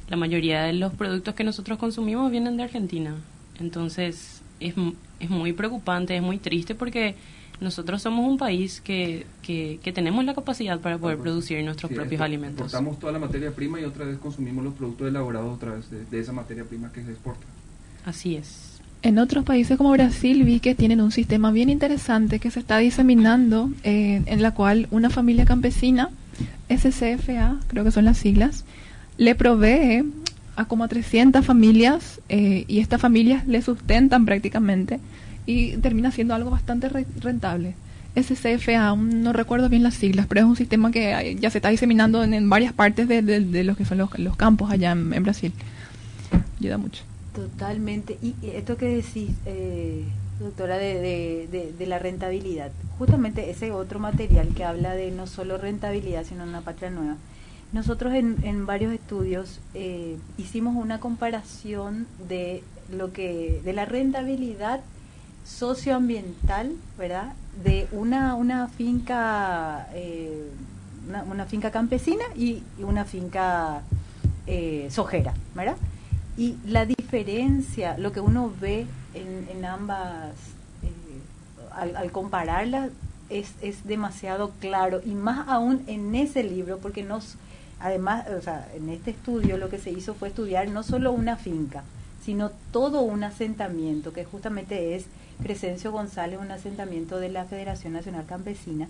[0.09, 3.15] La mayoría de los productos que nosotros consumimos vienen de Argentina,
[3.61, 4.73] entonces es,
[5.19, 7.15] es muy preocupante, es muy triste porque
[7.59, 11.23] nosotros somos un país que, que, que tenemos la capacidad para poder Ajá.
[11.23, 12.61] producir nuestros Sí, propios expo- alimentos.
[12.65, 16.05] Exportamos toda la materia prima y otra vez consumimos los productos elaborados otra vez de,
[16.05, 17.45] de esa materia prima que se exporta.
[18.05, 18.79] Así es.
[19.03, 22.77] En otros países como Brasil vi que tienen un sistema bien interesante que se está
[22.79, 26.09] diseminando, eh, en la cual una familia campesina,
[26.69, 28.63] SCFA, creo que son las siglas,
[29.17, 30.03] le provee
[30.61, 34.99] a como a 300 familias eh, y estas familias le sustentan prácticamente
[35.45, 37.75] y termina siendo algo bastante re- rentable.
[38.15, 41.69] SCFA, un- no recuerdo bien las siglas, pero es un sistema que ya se está
[41.69, 45.23] diseminando en, varias partes de, de, de lo que son los, los campos allá en,
[45.23, 45.53] Brasil.
[46.59, 47.03] Ayuda mucho.
[47.33, 48.17] Totalmente.
[48.21, 50.03] Y esto que decís, eh,
[50.39, 56.43] doctora, de la rentabilidad, justamente ese otro material que habla de no solo rentabilidad, sino
[56.43, 57.15] una patria nueva.
[57.73, 64.81] Nosotros en, en varios estudios eh, hicimos una comparación de lo que de la rentabilidad
[65.45, 67.33] socioambiental, ¿verdad?
[67.63, 70.49] De una una finca eh,
[71.07, 73.81] una, finca campesina y, y una finca
[74.47, 75.77] eh, sojera, ¿verdad?
[76.37, 80.31] Y la diferencia, lo que uno ve en, en ambas,
[80.83, 82.89] eh, al, al compararlas,
[83.29, 87.35] es, es demasiado claro, y más aún en ese libro, porque nos,
[87.81, 91.35] además, o sea, en este estudio lo que se hizo fue estudiar no solo una
[91.35, 91.83] finca,
[92.23, 95.05] sino todo un asentamiento, que justamente es
[95.41, 98.87] Crescencio González, un asentamiento de la Federación Nacional Campesina,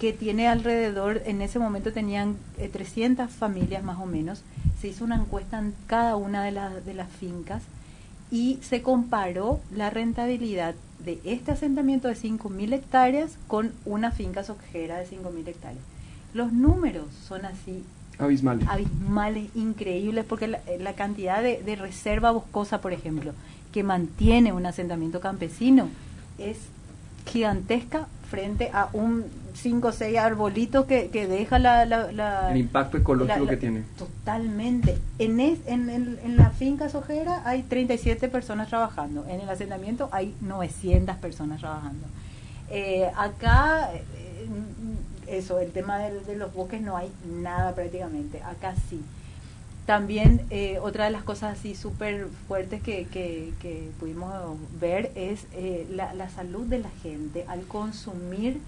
[0.00, 4.42] que tiene alrededor, en ese momento tenían eh, 300 familias más o menos,
[4.80, 7.62] se hizo una encuesta en cada una de, las de las fincas
[8.30, 10.74] y se comparó la rentabilidad
[11.04, 15.84] de este asentamiento de 5.000 hectáreas con una finca sojera de 5.000 hectáreas.
[16.34, 17.84] Los números son así
[18.18, 18.60] Abismal.
[18.68, 23.32] abismales, increíbles, porque la, la cantidad de, de reserva boscosa, por ejemplo,
[23.72, 25.88] que mantiene un asentamiento campesino
[26.38, 26.56] es
[27.26, 29.24] gigantesca frente a un
[29.54, 33.82] 5 o 6 arbolitos que, que deja la, la- la- El impacto ecológico que tiene.
[33.98, 34.98] Totalmente.
[35.18, 39.24] En, es- en, el- en la finca sojera hay 37 personas trabajando.
[39.28, 42.06] En el asentamiento hay 900 personas trabajando.
[42.70, 44.46] Eh, acá, eh,
[45.28, 47.10] eso, el tema de, los bosques no hay
[47.40, 48.42] nada prácticamente.
[48.42, 49.00] Acá sí.
[49.86, 54.32] También eh, otra de las cosas así súper fuertes que, que, que pudimos
[54.80, 58.58] ver es eh, la, la salud de la gente al consumir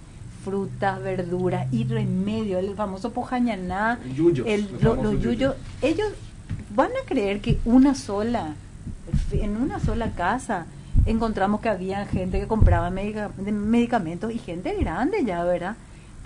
[0.45, 5.55] frutas, verduras y remedio, el famoso pojañaná, Yuyos, el, los los yuyos, yuyos.
[5.83, 6.09] ellos
[6.77, 8.55] van a creer que una sola,
[9.33, 10.67] en una sola casa,
[11.05, 15.75] encontramos que había gente que compraba medica- medicamentos y gente grande ya, ¿verdad?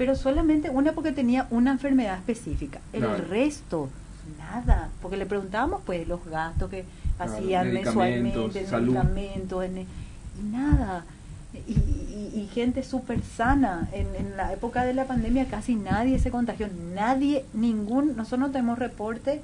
[0.03, 2.81] Pero solamente una porque tenía una enfermedad específica.
[2.93, 3.25] El Claro.
[3.29, 3.89] resto,
[4.37, 4.89] nada.
[5.01, 6.85] Porque le preguntábamos, pues, los gastos que
[7.17, 8.95] Claro, hacían mensualmente, salud.
[8.95, 9.87] medicamentos, en, y
[10.51, 11.05] nada.
[11.69, 13.89] Y, y- y gente súper sana.
[13.93, 16.67] En, en la época de la pandemia casi nadie se contagió.
[16.97, 19.41] Nadie, ningún, nosotros no tenemos reporte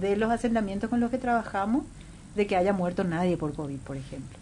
[0.00, 1.84] de los asentamientos con los que trabajamos
[2.34, 4.39] de que haya muerto nadie por COVID, por ejemplo.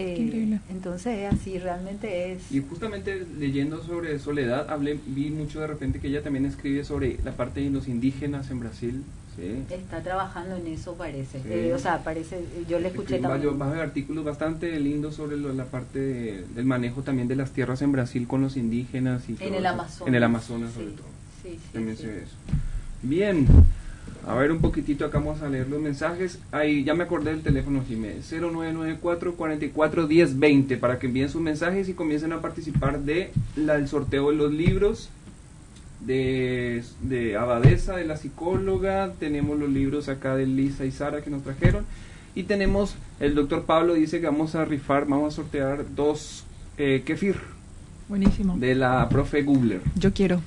[0.00, 0.60] Eh, Qué increíble.
[0.70, 2.52] entonces es así, realmente es...
[2.52, 7.18] Y justamente leyendo sobre Soledad, hablé, vi mucho de repente que ella también escribe sobre
[7.24, 9.02] la parte de los indígenas en Brasil.
[9.34, 9.64] ¿sí?
[9.74, 11.38] Está trabajando en eso, parece.
[11.40, 11.48] Sí.
[11.50, 13.58] Eh, o sea, parece, yo le escuché Escribe también.
[13.58, 17.82] varios, artículos bastante lindos sobre lo- la parte de- del manejo también de las tierras
[17.82, 19.74] en Brasil con los indígenas y todo En el eso.
[19.74, 20.08] Amazonas.
[20.08, 21.06] En el Amazonas sobre todo.
[21.42, 22.02] sí, sí, También sí.
[22.04, 22.36] se ve eso.
[23.02, 23.46] Bien,
[24.26, 26.38] a ver un poquitito acá vamos a leer los mensajes.
[26.52, 31.40] Ahí ya me acordé del teléfono Jiménez, 0994 44 10 20 para que envíen sus
[31.42, 35.10] mensajes y comiencen a participar de la- el sorteo de los libros
[36.00, 41.30] de, de Abadesa, de la psicóloga, tenemos los libros acá de Lisa y Sara que
[41.30, 41.84] nos trajeron,
[42.34, 46.44] y tenemos, el doctor Pablo dice que vamos a rifar, vamos a sortear dos
[46.76, 47.36] eh, kefir.
[48.08, 48.56] Buenísimo.
[48.56, 49.80] De la profe Gubler.
[49.96, 50.40] Yo quiero.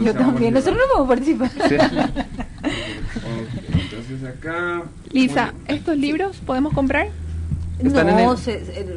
[0.00, 1.50] Yo también, nosotros no podemos participar.
[3.72, 4.82] entonces acá...
[5.12, 7.08] Lisa, ¿estos libros podemos comprar?
[7.82, 8.36] No,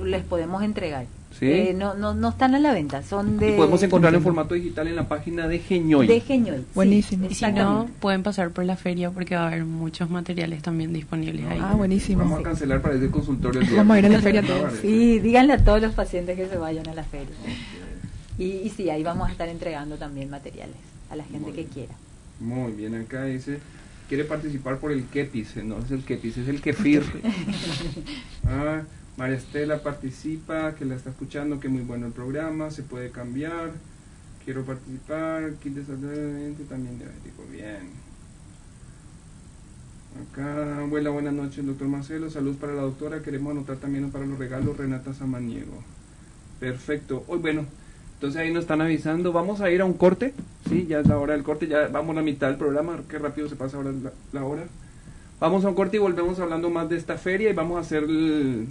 [0.06, 1.06] les podemos entregar.
[1.42, 3.54] Eh, no, no, no están a la venta, son de...
[3.54, 6.08] podemos encontrarlo en formato digital en la página de Geñoy.
[6.08, 6.64] De Geñoy.
[6.74, 7.28] Buenísimo.
[7.30, 10.94] y si no, pueden pasar por la feria porque va a haber muchos materiales también
[10.94, 11.60] disponibles ahí.
[11.62, 12.24] Ah, buenísimo.
[12.24, 13.62] Vamos a cancelar para ese consultorio.
[13.76, 14.74] Vamos a ir a la feria todos.
[14.82, 17.36] Sí, díganle a todos los pacientes que se vayan a la feria.
[18.38, 20.78] Y, y sí, ahí vamos a estar entregando también materiales
[21.10, 21.94] a la gente que quiera.
[22.40, 23.60] Muy bien, acá dice
[24.08, 27.04] quiere participar por el Kepis, no es el Kepis, es el Kefir.
[28.46, 28.84] ah,
[29.18, 33.72] María Estela participa, que la está escuchando, que muy bueno el programa, se puede cambiar.
[34.44, 35.84] Quiero participar, kit de
[36.66, 38.06] también diabético, bien.
[40.32, 42.30] Acá, abuela, buenas noches, doctor Marcelo.
[42.30, 43.24] Salud para la doctora.
[43.24, 45.84] Queremos anotar también para los regalos Renata Samaniego.
[46.60, 47.24] Perfecto.
[47.28, 47.66] Hoy, bueno,
[48.26, 49.32] entonces ahí nos están avisando.
[49.32, 50.34] Vamos a ir a un corte.
[50.68, 51.68] Sí, ya es la hora del corte.
[51.68, 53.00] Ya vamos a la mitad del programa.
[53.08, 53.92] Qué rápido se pasa ahora
[54.34, 54.64] la hora.
[55.40, 58.04] Vamos a un corte y volvemos hablando más de esta feria y vamos a hacer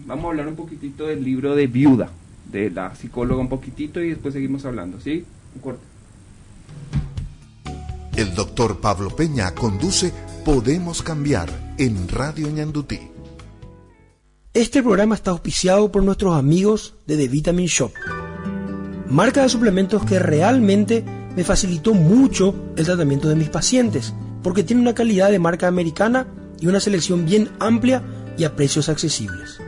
[0.07, 2.09] vamos a hablar un poquitito del libro de Viuda,
[2.51, 5.25] de la psicóloga un poquitito y después seguimos hablando, ¿sí?
[5.55, 5.83] Un corte.
[8.17, 10.13] El doctor Pablo Peña conduce
[10.45, 12.99] Podemos Cambiar en Radio Ñandutí.
[14.53, 17.93] Este programa está auspiciado por nuestros amigos de The Vitamin Shop,
[19.09, 21.05] marca de suplementos que realmente
[21.37, 24.13] me facilitó mucho el tratamiento de mis pacientes,
[24.43, 26.27] porque tiene una calidad de marca americana
[26.61, 28.03] y una selección bien amplia
[28.37, 29.61] y a precios accesibles.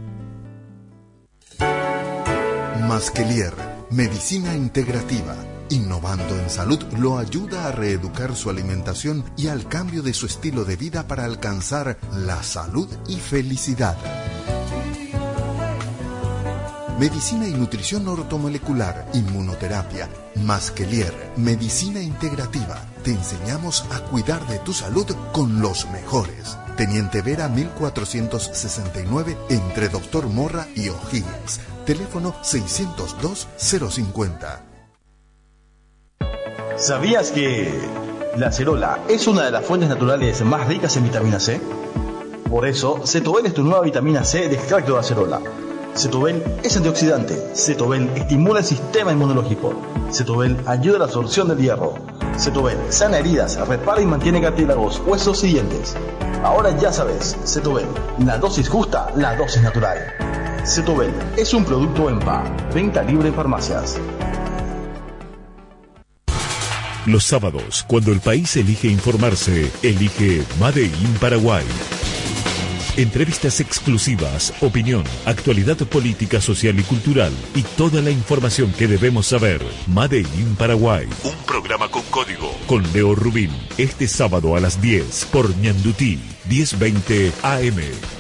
[2.91, 3.55] Masquelier,
[3.91, 5.37] medicina integrativa
[5.69, 10.65] Innovando en salud lo ayuda a reeducar su alimentación y al cambio de su estilo
[10.65, 13.97] de vida para alcanzar la salud y felicidad.
[16.99, 22.85] Medicina y nutrición ortomolecular, inmunoterapia, Masquelier, medicina integrativa.
[23.05, 26.57] Te enseñamos a cuidar de tu salud con los mejores.
[26.81, 31.61] Teniente Vera 1469 entre Doctor Morra y O'Higgins.
[31.85, 34.65] Teléfono 602 050.
[36.79, 37.79] ¿Sabías que
[38.35, 41.61] la acerola es una de las fuentes naturales más ricas en vitamina C?
[42.49, 45.43] Por eso, Cetobel es tu nueva vitamina C de extracto de acerola.
[45.95, 47.35] Cetobel es antioxidante.
[47.55, 49.75] Cetobel estimula el sistema inmunológico.
[50.11, 52.20] Cetobel ayuda a la absorción del hierro.
[52.41, 55.95] Cetobel sana heridas, repara y mantiene cartílagos, huesos y dientes.
[56.43, 57.87] Ahora ya sabes, Cetobel,
[58.25, 59.99] la dosis justa, la dosis natural.
[60.65, 63.99] Cetobel es un producto en PA, venta libre en farmacias.
[67.05, 71.65] Los sábados, cuando el país elige informarse, elige Made in Paraguay.
[73.01, 79.63] Entrevistas exclusivas, opinión, actualidad política, social y cultural y toda la información que debemos saber.
[79.87, 81.09] Made in Paraguay.
[81.25, 83.53] Un programa con código con Leo Rubín.
[83.79, 88.20] Este sábado a las 10 por Ñandutí, 1020 AM.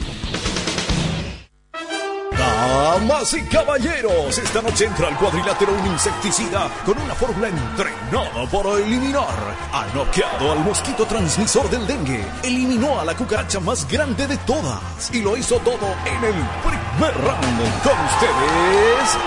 [2.70, 8.74] Damas y caballeros, esta noche entra al cuadrilátero un insecticida con una fórmula entrenada para
[8.74, 9.26] eliminar.
[9.72, 15.10] Ha noqueado al mosquito transmisor del dengue, eliminó a la cucaracha más grande de todas
[15.12, 17.82] y lo hizo todo en el primer round.
[17.82, 19.18] Con ustedes,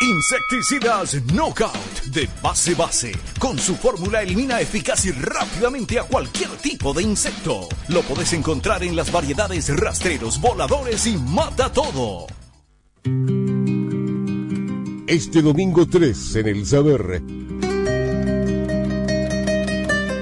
[0.00, 3.12] Insecticidas Knockout de base base.
[3.38, 7.68] Con su fórmula elimina eficaz y rápidamente a cualquier tipo de insecto.
[7.88, 12.26] Lo podés encontrar en las variedades rastreros, voladores y mata todo.
[15.06, 17.22] Este domingo 3 en el Saber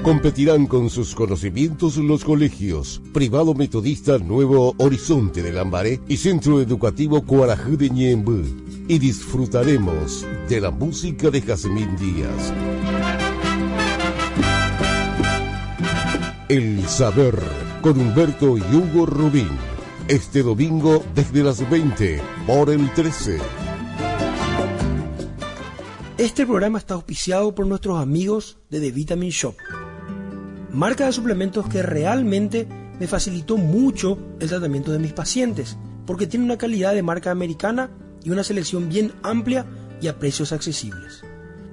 [0.03, 7.21] competirán con sus conocimientos los colegios Privado Metodista Nuevo Horizonte de Lambaré y Centro Educativo
[7.21, 8.43] Cuarajú de Ñembu
[8.87, 12.53] y disfrutaremos de la música de Jazmín Díaz.
[16.49, 17.39] El Saber
[17.81, 19.49] con Humberto y Hugo Rubín.
[20.07, 23.39] Este domingo desde las 20 por el 13.
[26.17, 29.55] Este programa está auspiciado por nuestros amigos de The Vitamin Shop
[30.73, 32.67] marca de suplementos que realmente
[32.99, 37.91] me facilitó mucho el tratamiento de mis pacientes, porque tiene una calidad de marca americana
[38.23, 39.65] y una selección bien amplia
[40.01, 41.23] y a precios accesibles.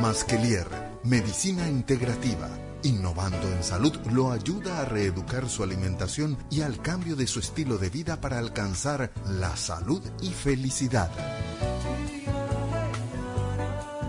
[0.00, 0.66] Masquelier,
[1.02, 2.67] medicina integrativa.
[2.84, 7.76] Innovando en salud lo ayuda a reeducar su alimentación y al cambio de su estilo
[7.76, 11.10] de vida para alcanzar la salud y felicidad.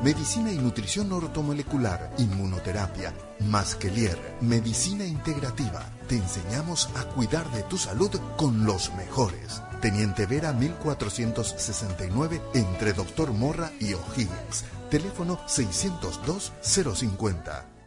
[0.03, 5.83] Medicina y nutrición ortomolecular, inmunoterapia, Masquelier, medicina integrativa.
[6.07, 9.61] Te enseñamos a cuidar de tu salud con los mejores.
[9.81, 14.63] Teniente Vera 1469 entre Doctor Morra y O'Higgins.
[14.89, 17.78] Teléfono 602 050.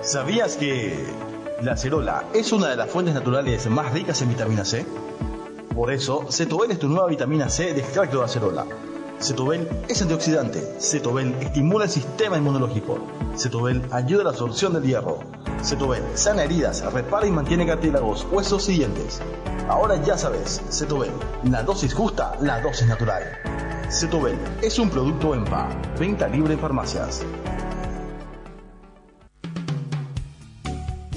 [0.00, 1.06] ¿Sabías que
[1.60, 4.86] la acerola es una de las fuentes naturales más ricas en vitamina C?
[5.74, 8.64] Por eso, Cetobel es tu nueva vitamina C de extracto de acerola.
[9.20, 10.60] Cetobel es antioxidante.
[10.78, 13.00] Cetobel estimula el sistema inmunológico.
[13.36, 15.18] Cetobel ayuda a la absorción del hierro.
[15.64, 19.20] Cetobel sana heridas, repara y mantiene cartílagos, huesos y dientes.
[19.68, 21.10] Ahora ya sabes, Cetobel,
[21.50, 23.24] la dosis justa, la dosis natural.
[23.90, 25.68] Cetobel es un producto EMPA,
[25.98, 27.22] venta libre en farmacias.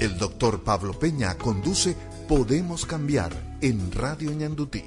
[0.02, 1.96] El doctor Pablo Peña conduce
[2.28, 3.30] Podemos Cambiar
[3.60, 4.82] en Radio Ñandutí.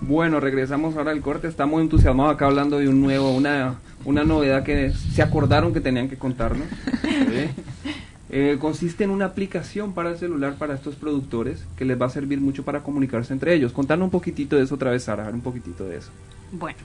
[0.00, 1.46] Bueno, regresamos ahora al corte.
[1.46, 6.08] Estamos entusiasmados acá hablando de un nuevo, una, una novedad que se acordaron que tenían
[6.08, 6.66] que contarnos.
[7.02, 7.50] ¿sí?
[8.34, 12.08] Eh, consiste en una aplicación para el celular para estos productores que les va a
[12.08, 13.72] servir mucho para comunicarse entre ellos.
[13.72, 16.10] Contanos un poquitito de eso otra vez, Sara, un poquitito de eso.
[16.52, 16.78] Bueno,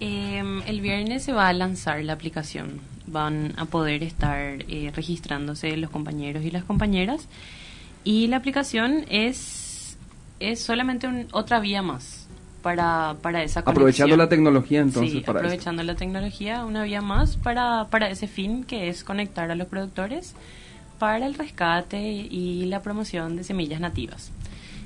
[0.00, 2.80] eh, el viernes se va a lanzar la aplicación.
[3.06, 7.28] Van a poder estar eh, registrándose los compañeros y las compañeras.
[8.04, 9.98] Y la aplicación es,
[10.40, 12.28] es solamente un, otra vía más
[12.62, 13.82] para, para esa conexión.
[13.82, 18.26] Aprovechando la tecnología entonces Sí, para aprovechando la tecnología, una vía más para, para ese
[18.26, 20.34] fin que es conectar a los productores
[20.98, 24.30] para el rescate y la promoción de semillas nativas.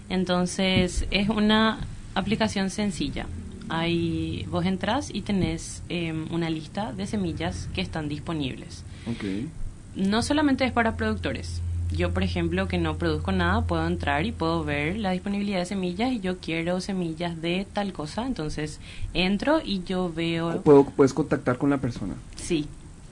[0.08, 1.78] Entonces, es una
[2.14, 3.26] aplicación sencilla.
[3.74, 8.84] Ahí vos entras y tenés em, una lista de semillas que están disponibles.
[9.10, 9.48] Ok.
[9.96, 11.62] No solamente es para productores.
[11.90, 15.64] Yo, por ejemplo, que no produzco nada, puedo entrar y puedo ver la disponibilidad de
[15.64, 18.26] semillas y yo quiero semillas de tal cosa.
[18.26, 18.78] Entonces,
[19.14, 20.60] entro y yo veo...
[20.60, 22.12] Puedo, puedes contactar con la persona.
[22.36, 22.66] Sí,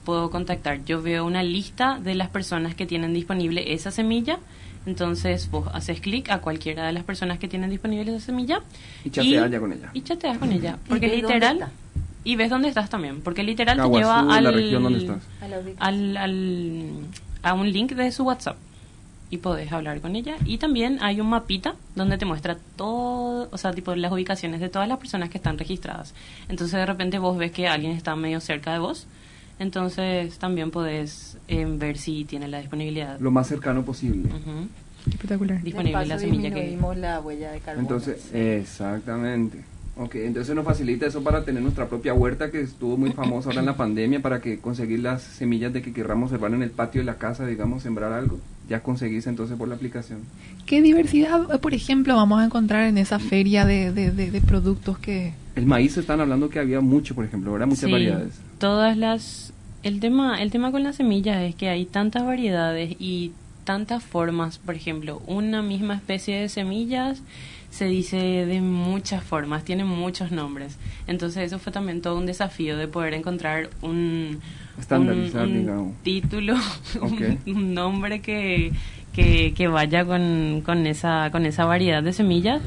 [0.05, 0.85] puedo contactar.
[0.85, 4.37] Yo veo una lista de las personas que tienen disponible esa semilla.
[4.85, 8.61] Entonces vos haces clic a cualquiera de las personas que tienen disponible esa semilla.
[9.03, 9.89] Y chateas ya con ella.
[9.93, 10.77] Y chateas con ella.
[10.87, 11.67] Porque literal...
[12.23, 13.21] Y ves dónde estás también.
[13.21, 15.23] Porque literal te lleva al, la región donde estás.
[15.79, 16.89] al, al-
[17.41, 18.57] a un link de su WhatsApp.
[19.31, 20.35] Y podés hablar con ella.
[20.45, 24.69] Y también hay un mapita donde te muestra todo, o sea, tipo las ubicaciones de
[24.69, 26.13] todas las personas que están registradas.
[26.49, 29.07] Entonces de repente vos ves que alguien está medio cerca de vos.
[29.61, 33.19] Entonces también podés eh, ver si tiene la disponibilidad.
[33.19, 34.27] Lo más cercano posible.
[35.07, 35.61] Espectacular.
[35.61, 36.77] Disponible la semilla que...
[36.97, 37.81] la huella de carbono.
[37.87, 39.59] Entonces, exactamente.
[39.97, 43.59] Ok, entonces nos facilita eso para tener nuestra propia huerta que estuvo muy famosa ahora
[43.59, 47.01] en la pandemia para que conseguir las semillas de que querramos sembrar en el patio
[47.01, 48.39] de la casa, digamos, sembrar algo.
[48.69, 50.19] Ya conseguís entonces por la aplicación.
[50.65, 54.97] ¿Qué diversidad, por ejemplo, vamos a encontrar en esa feria de, de, de- de productos
[54.97, 55.33] que...
[55.55, 57.67] El maíz están hablando que había mucho, por ejemplo, ¿verdad?
[57.67, 58.39] Muchas Sí, variedades.
[58.59, 63.31] Todas las el tema el tema con las semillas es que hay tantas variedades y
[63.63, 67.21] tantas formas, por ejemplo, una misma especie de semillas
[67.69, 70.77] se dice de muchas formas, tiene muchos nombres.
[71.07, 74.39] Entonces eso fue también todo un desafío de poder encontrar un
[74.79, 75.93] Estandarizar, un- un digamos.
[76.03, 76.55] título,
[77.45, 78.71] un, nombre que,
[79.13, 82.61] que, que vaya con, con esa con esa variedad de semillas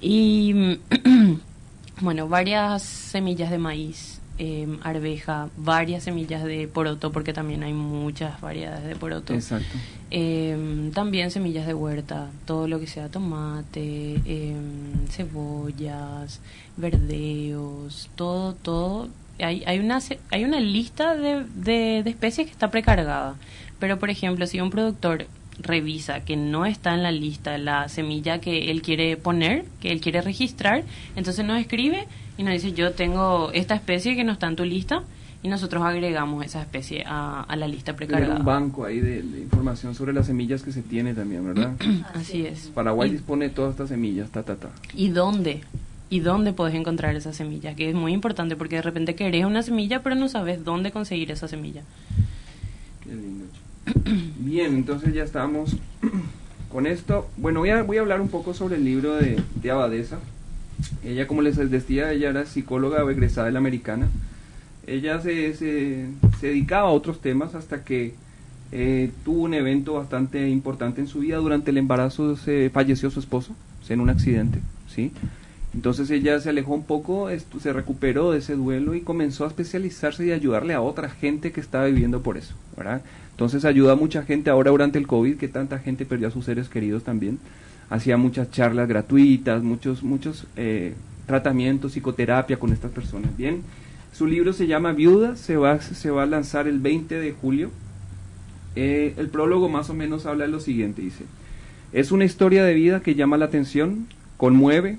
[0.00, 0.78] y
[2.00, 8.40] bueno, varias semillas de maíz, eh, arveja, varias semillas de poroto, porque también hay muchas
[8.40, 9.34] variedades de poroto.
[9.34, 9.76] Exacto.
[10.10, 14.56] Eh, también semillas de huerta, todo lo que sea tomate, eh,
[15.10, 16.40] cebollas,
[16.76, 19.08] verdeos, todo, todo.
[19.40, 23.36] Hay, hay, una, hay una lista de, de, de especies que está precargada.
[23.78, 25.26] Pero, por ejemplo, si un productor
[25.60, 30.00] revisa que no está en la lista la semilla que él quiere poner, que él
[30.00, 30.84] quiere registrar,
[31.16, 32.06] entonces nos escribe
[32.36, 35.02] y nos dice, yo tengo esta especie que no está en tu lista,
[35.40, 38.36] y nosotros agregamos esa especie a, a la lista precargada.
[38.36, 41.74] un banco ahí de, de información sobre las semillas que se tiene también, ¿verdad?
[42.14, 42.72] Así es.
[42.74, 44.70] Paraguay ¿Y, dispone de todas estas semillas, ta, ta, ta.
[44.94, 45.62] y dónde?
[46.10, 49.62] y dónde puedes encontrar esa semilla, que es muy importante porque de repente querés una
[49.62, 51.82] semilla pero no sabes dónde conseguir esa semilla.
[53.04, 53.44] Qué lindo.
[54.38, 55.76] Bien, entonces ya estamos
[56.72, 57.28] con esto.
[57.36, 60.18] Bueno, voy a, voy a hablar un poco sobre el libro de, de Abadesa.
[61.04, 64.08] Ella, como les decía, ella era psicóloga egresada de la americana.
[64.86, 66.06] Ella se, se,
[66.40, 68.14] dedicaba a otros temas hasta que
[68.72, 71.36] eh, tuvo un evento bastante importante en su vida.
[71.36, 73.54] Durante el embarazo se falleció su esposo
[73.88, 75.12] en un accidente, ¿sí?
[75.74, 77.28] Entonces ella se alejó un poco,
[77.60, 81.60] se recuperó de ese duelo y comenzó a especializarse y ayudarle a otra gente que
[81.60, 83.02] estaba viviendo por eso, ¿verdad?
[83.32, 86.46] Entonces ayuda a mucha gente ahora durante el COVID, que tanta gente perdió a sus
[86.46, 87.38] seres queridos también.
[87.90, 90.94] Hacía muchas charlas gratuitas, muchos, muchos eh,
[91.26, 93.36] tratamientos, psicoterapia con estas personas.
[93.36, 93.62] Bien,
[94.12, 97.70] su libro se llama Viuda, se va, se va a lanzar el 20 de julio.
[98.74, 101.24] Eh, el prólogo más o menos habla de lo siguiente, dice,
[101.92, 104.06] es una historia de vida que llama la atención,
[104.36, 104.98] conmueve,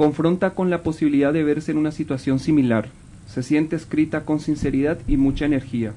[0.00, 2.88] confronta con la posibilidad de verse en una situación similar,
[3.28, 5.92] se siente escrita con sinceridad y mucha energía.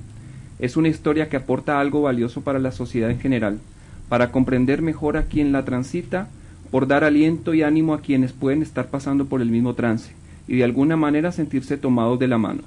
[0.59, 3.59] Es una historia que aporta algo valioso para la sociedad en general,
[4.09, 6.27] para comprender mejor a quien la transita,
[6.69, 10.11] por dar aliento y ánimo a quienes pueden estar pasando por el mismo trance,
[10.49, 12.63] y de alguna manera sentirse tomados de la mano.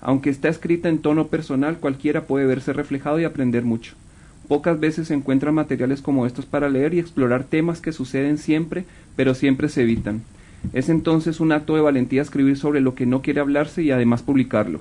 [0.00, 3.94] Aunque está escrita en tono personal, cualquiera puede verse reflejado y aprender mucho.
[4.46, 8.84] Pocas veces se encuentran materiales como estos para leer y explorar temas que suceden siempre,
[9.16, 10.22] pero siempre se evitan.
[10.72, 14.22] Es entonces un acto de valentía escribir sobre lo que no quiere hablarse y además
[14.22, 14.80] publicarlo.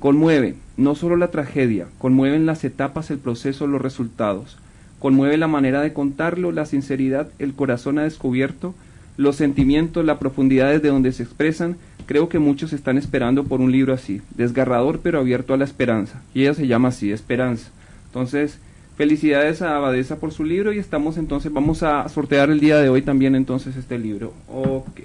[0.00, 4.58] Conmueve, no solo la tragedia, conmueven las etapas, el proceso, los resultados.
[4.98, 8.74] Conmueve la manera de contarlo, la sinceridad, el corazón ha descubierto,
[9.16, 11.76] los sentimientos, la profundidad desde donde se expresan.
[12.06, 16.22] Creo que muchos están esperando por un libro así, desgarrador pero abierto a la esperanza.
[16.34, 17.70] Y ella se llama así, Esperanza.
[18.06, 18.58] Entonces,
[18.96, 22.88] Felicidades a Abadesa por su libro y estamos entonces, vamos a sortear el día de
[22.88, 24.32] hoy también entonces este libro.
[24.48, 25.00] Ok.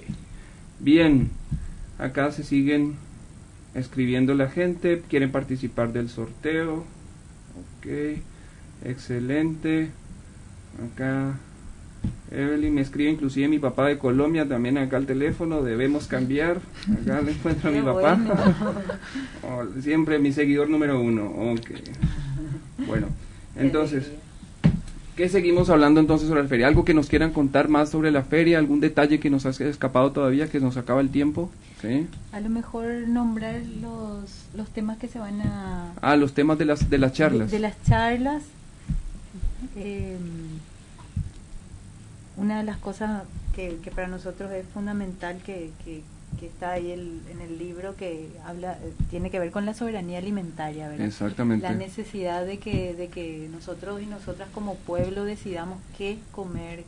[0.79, 1.29] Bien,
[1.99, 2.95] acá se siguen
[3.75, 6.85] escribiendo la gente, quieren participar del sorteo.
[7.79, 7.87] Ok,
[8.85, 9.91] excelente.
[10.93, 11.37] Acá
[12.31, 16.61] Evelyn me escribe inclusive mi papá de Colombia, también acá al teléfono, debemos cambiar.
[17.01, 18.17] Acá le encuentro a mi papá.
[19.43, 21.25] Oh, siempre mi seguidor número uno.
[21.25, 21.71] Ok.
[22.87, 23.07] Bueno.
[23.61, 24.11] Entonces,
[25.15, 26.67] ¿qué seguimos hablando entonces sobre la feria?
[26.67, 28.57] ¿Algo que nos quieran contar más sobre la feria?
[28.57, 31.49] ¿Algún detalle que nos ha escapado todavía, que nos acaba el tiempo?
[31.81, 32.07] ¿Sí?
[32.31, 35.93] A lo mejor nombrar los, los temas que se van a...
[36.01, 37.51] Ah, los temas de las, de las charlas.
[37.51, 38.43] De, las charlas.
[39.75, 40.17] Eh,
[42.37, 43.23] una de las cosas
[43.55, 46.01] que, que, para nosotros es fundamental que, que,
[46.39, 48.77] que está ahí en el libro que habla
[49.09, 51.05] tiene que ver con la soberanía alimentaria, ¿verdad?
[51.05, 51.67] Exactamente.
[51.67, 56.83] La necesidad de que de que nosotros y nosotras como pueblo decidamos qué comer,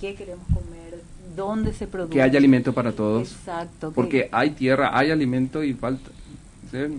[0.00, 1.02] qué queremos comer,
[1.36, 2.14] dónde se produce.
[2.14, 3.32] Que haya alimento para todos.
[3.32, 3.92] Exacto.
[3.92, 6.10] Porque hay tierra, hay alimento y falta.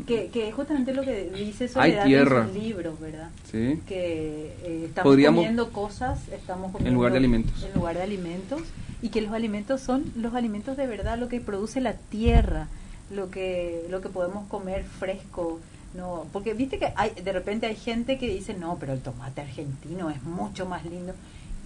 [0.06, 3.32] Que, que es justamente lo que dice Soledad en sus libros, ¿verdad?
[3.52, 3.80] Sí.
[3.88, 7.64] Que eh, estamos comiendo cosas, estamos comiendo en lugar de alimentos.
[7.64, 8.62] En lugar de alimentos
[9.04, 12.70] y que los alimentos son los alimentos de verdad, lo que produce la tierra,
[13.14, 15.60] lo que lo que podemos comer fresco,
[15.94, 19.42] no, porque viste que hay de repente hay gente que dice, "No, pero el tomate
[19.42, 21.14] argentino es mucho más lindo."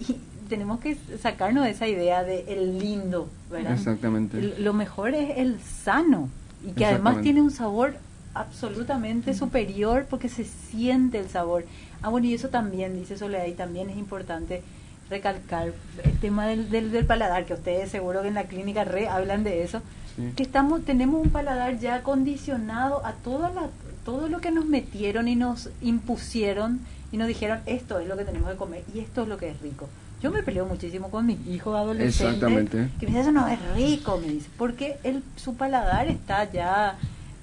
[0.00, 0.16] Y
[0.48, 3.72] tenemos que sacarnos de esa idea de el lindo, ¿verdad?
[3.72, 4.40] Exactamente.
[4.58, 6.28] lo mejor es el sano
[6.66, 7.94] y que además tiene un sabor
[8.34, 11.66] absolutamente superior porque se siente el sabor.
[12.02, 14.62] Ah, bueno, y eso también, dice Soledad, y también es importante
[15.10, 15.72] recalcar
[16.04, 19.62] el tema del, del, paladar, que ustedes seguro que en la clínica re hablan de
[19.62, 19.82] eso,
[20.36, 23.68] que estamos tenemos un paladar ya condicionado a toda la,
[24.04, 26.80] todo lo que nos metieron y nos impusieron
[27.12, 29.50] y nos dijeron esto es lo que tenemos que comer y esto es lo que
[29.50, 29.88] es rico.
[30.20, 32.40] Yo me peleo muchísimo con mi hijo adolescente
[32.98, 36.98] que me dice eso no es rico, me dice, porque el, su paladar está ya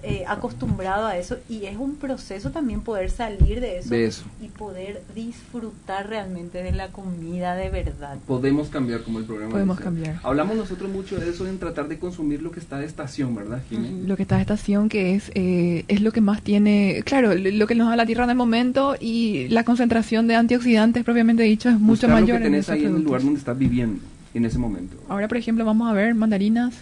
[0.05, 5.01] eh, acostumbrado a eso y es un proceso también poder salir de eso, y poder
[5.15, 8.17] disfrutar realmente de la comida de verdad.
[8.27, 9.51] Podemos cambiar como el programa.
[9.51, 10.19] Podemos cambiar.
[10.23, 13.61] Hablamos nosotros mucho de eso en tratar de consumir lo que está de estación, ¿verdad,
[13.69, 14.07] Jiménez?
[14.07, 17.67] Lo que está de estación que es eh, es lo que más tiene, claro, lo
[17.67, 21.69] que nos da la tierra en el momento y la concentración de antioxidantes propiamente dicho
[21.69, 22.29] es mucho mayor.
[22.29, 24.01] Lo que tenés ahí en el lugar donde estás viviendo
[24.33, 24.97] en ese momento.
[25.09, 26.75] Ahora, por ejemplo, vamos a ver mandarinas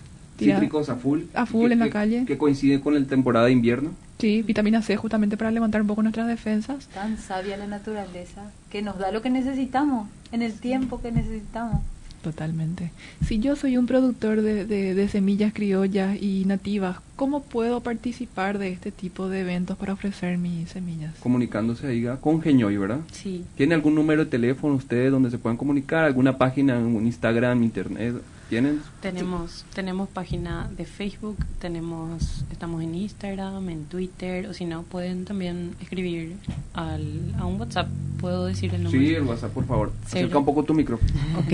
[0.43, 1.21] cítricos a full.
[1.33, 2.25] A full en la calle.
[2.25, 3.91] Que coincide con la temporada de invierno.
[4.19, 6.87] Sí, vitamina C justamente para levantar un poco nuestras defensas.
[6.93, 11.81] Tan sabia la naturaleza que nos da lo que necesitamos en el tiempo que necesitamos.
[12.23, 12.91] Totalmente.
[13.25, 18.69] Si yo soy un productor de, de, semillas criollas y nativas, ¿cómo puedo participar de
[18.69, 21.13] este tipo de eventos para ofrecer mis semillas?
[21.19, 23.01] Comunicándose ahí con Geñoy, ¿verdad?
[23.11, 23.43] Sí.
[23.57, 26.05] ¿Tiene algún número de teléfono ustedes donde se puedan comunicar?
[26.05, 28.15] ¿Alguna página, un Instagram, internet?
[28.53, 28.81] ¿Tienen?
[29.01, 35.25] Tenemos, tenemos página de Facebook, tenemos, estamos en Instagram, en Twitter, o si no, pueden
[35.25, 36.35] también escribir
[36.75, 37.87] al, a un WhatsApp.
[38.21, 39.03] ¿Puedo decir el número?
[39.03, 39.91] Sí, el WhatsApp, por favor.
[40.05, 40.27] Cero.
[40.27, 41.11] Acerca un poco tu micrófono.
[41.39, 41.47] Ok,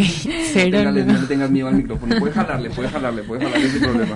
[0.52, 2.20] cero, Téngale, no le tengas miedo al micrófono.
[2.20, 4.12] Puedes jalarle, puedes jalarle, puedes jalarle sin problema.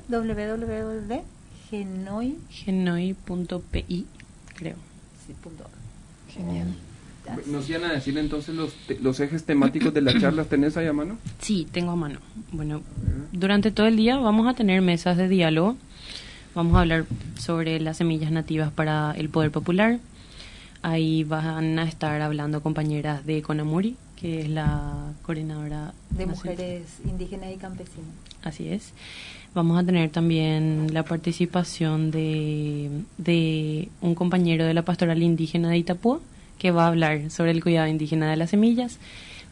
[2.50, 4.06] Genoy.pi,
[4.56, 4.76] creo.
[6.34, 6.66] Genial.
[7.46, 10.44] ¿Nos iban a decir entonces los, te- los ejes temáticos de la charla?
[10.44, 11.16] ¿Tenés ahí a mano?
[11.40, 12.18] Sí, tengo a mano.
[12.52, 12.82] Bueno,
[13.32, 15.76] durante todo el día vamos a tener mesas de diálogo.
[16.54, 17.04] Vamos a hablar
[17.38, 19.98] sobre las semillas nativas para el poder popular.
[20.82, 26.54] Ahí van a estar hablando compañeras de Conamuri, que es la coordinadora De nacional.
[26.56, 28.08] mujeres indígenas y campesinas.
[28.42, 28.92] Así es.
[29.54, 35.78] Vamos a tener también la participación de, de un compañero de la pastoral indígena de
[35.78, 36.20] Itapúa,
[36.58, 38.98] que va a hablar sobre el cuidado indígena de las semillas.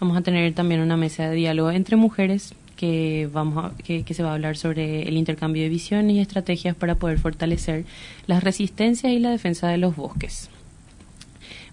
[0.01, 4.15] Vamos a tener también una mesa de diálogo entre mujeres que, vamos a- que, que
[4.15, 7.85] se va a hablar sobre el intercambio de visiones y estrategias para poder fortalecer
[8.27, 10.49] la resistencia y la defensa de los bosques.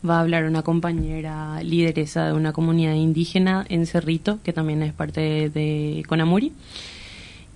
[0.07, 4.93] Va a hablar una compañera lideresa de una comunidad indígena en Cerrito, que también es
[4.93, 6.51] parte de, de Conamuri.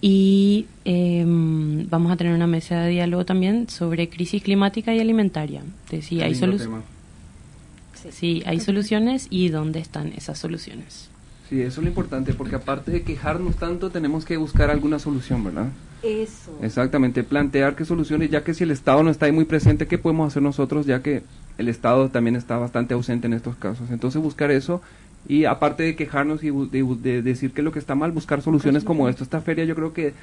[0.01, 5.61] Y em, vamos a tener una mesa de diálogo también sobre crisis climática y alimentaria.
[5.91, 6.81] De si hay, solu- tema.
[8.11, 11.09] si hay soluciones y dónde están esas soluciones.
[11.49, 15.43] Sí, eso es lo importante, porque aparte de quejarnos tanto, tenemos que buscar alguna solución,
[15.43, 15.67] ¿verdad?
[16.03, 16.57] Eso.
[16.61, 19.97] Exactamente, plantear qué soluciones, ya que si el Estado no está ahí muy presente, ¿qué
[19.97, 20.85] podemos hacer nosotros?
[20.85, 21.23] Ya que
[21.59, 23.91] el Estado también está bastante ausente en estos casos.
[23.91, 24.81] Entonces buscar eso
[25.27, 29.07] y aparte de quejarnos y de, decir que lo que está mal, buscar soluciones como
[29.09, 29.23] esto.
[29.23, 30.13] Esta feria yo creo que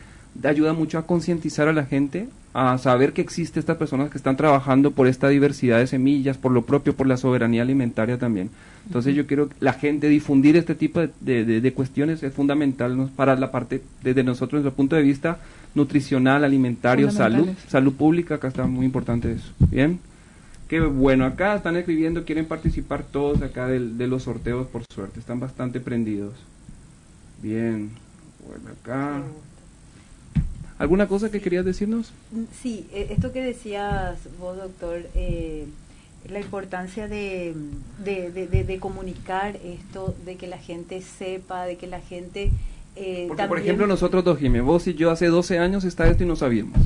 [0.43, 4.37] ayuda mucho a concientizar a la gente, a saber que existe estas personas que están
[4.37, 8.51] trabajando por esta diversidad de semillas, por lo propio, por la soberanía alimentaria también.
[8.87, 12.32] Entonces yo quiero que la gente difundir este tipo de, de- de- de cuestiones es
[12.32, 13.09] fundamental ¿no?
[13.09, 15.39] para la parte, desde nosotros, desde el punto de vista
[15.74, 19.53] nutricional, alimentario, salud, salud pública, acá está muy importante eso.
[19.70, 19.99] Bien.
[20.68, 25.20] Qué bueno, acá están escribiendo, quieren participar todos acá del- de los sorteos, por suerte,
[25.20, 26.34] están bastante prendidos.
[27.40, 27.90] Bien,
[28.46, 29.22] bueno, acá.
[30.78, 32.12] ¿Alguna cosa que querías decirnos?
[32.60, 35.66] Sí, eh, esto que decías vos, doctor, eh,
[36.28, 37.54] la importancia de,
[38.04, 42.50] de, de- de- de comunicar esto, de que la gente sepa, de que la gente...
[42.96, 46.24] eh, Porque, por ejemplo, nosotros dos, Jiménez, vos y yo hace 12 años está esto
[46.24, 46.78] y no sabíamos.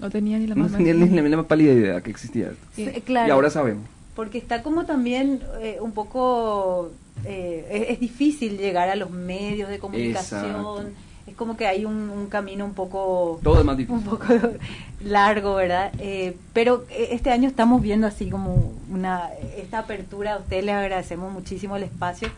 [0.00, 2.66] No tenía ni la No más tenía ni la más pálida idea que existía esto.
[2.74, 3.28] Sí, claro.
[3.28, 3.84] Y ahora sabemos.
[4.16, 6.90] Porque está como también eh, un poco...
[7.24, 10.44] eh, es, es difícil llegar a los medios de comunicación.
[10.44, 10.84] Exacto.
[11.26, 13.38] Es como que hay un, un camino un poco...
[13.42, 13.98] Todo es más difícil.
[13.98, 14.24] un poco
[15.04, 15.92] largo, ¿verdad?
[15.98, 20.34] Eh, pero eh, este año estamos viendo así como una esta apertura.
[20.34, 22.28] A ustedes les agradecemos muchísimo el espacio.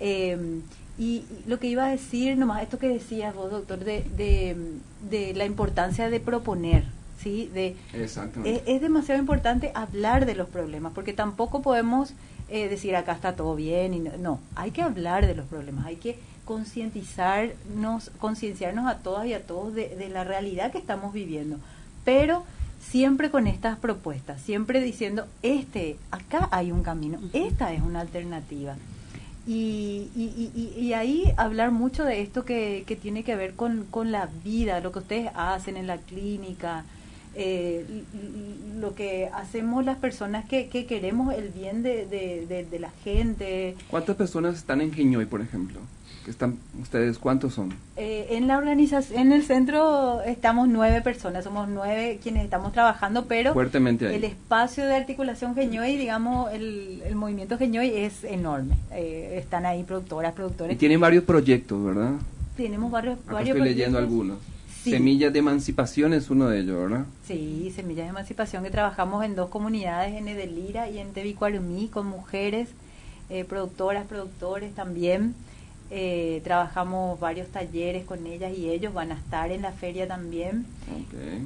[0.00, 0.36] Eh,
[0.98, 4.56] y, lo que iba a decir, nomás esto que decías vos, doctor, de, de,
[5.08, 6.84] de la importancia de proponer,
[7.22, 7.50] ¿sí?
[7.54, 8.62] De, Exactamente.
[8.66, 12.12] es, es demasiado importante hablar de los problemas, porque tampoco podemos
[12.48, 13.94] eh, decir acá está todo bien.
[13.94, 19.26] y no, no, hay que hablar de los problemas, hay que concientizarnos, concienciarnos a todas
[19.26, 21.58] y a todos de, de la realidad que estamos viviendo.
[22.04, 22.42] Pero
[22.80, 28.76] siempre con estas propuestas, siempre diciendo, este, acá hay un camino, esta es una alternativa.
[29.50, 34.12] Y, y, y- ahí hablar mucho de esto que, que tiene que ver con, con
[34.12, 36.84] la vida, lo que ustedes hacen en la clínica,
[37.34, 37.86] eh,
[38.78, 42.90] lo que hacemos las personas que, que queremos el bien de, de- de- de la
[43.04, 43.74] gente.
[43.90, 45.80] ¿Cuántas personas están en Giñoy, por ejemplo?
[46.28, 47.72] Que están ustedes, ¿cuántos son?
[47.96, 53.24] Eh, en la organización, en el centro estamos nueve personas, somos nueve quienes estamos trabajando,
[53.24, 54.16] pero Fuertemente ahí.
[54.16, 58.74] el espacio de articulación Geñoy, digamos, el, el movimiento Geñoy es enorme.
[58.92, 60.76] Eh, están ahí productoras, Y productores.
[60.76, 62.10] tienen varios proyectos, ¿verdad?
[62.58, 64.36] Tenemos varios, Acá varios estoy leyendo algunos.
[64.84, 64.90] Sí.
[64.90, 67.06] Semillas de Emancipación es uno de ellos, ¿verdad?
[67.26, 72.06] Sí, Semillas de Emancipación, que trabajamos en dos comunidades, en Edelira y en Tebicuarumí, con
[72.06, 72.68] mujeres,
[73.30, 75.34] eh, productoras, productores también.
[75.90, 80.66] Eh, trabajamos varios talleres con ellas y ellos van a estar en la feria también.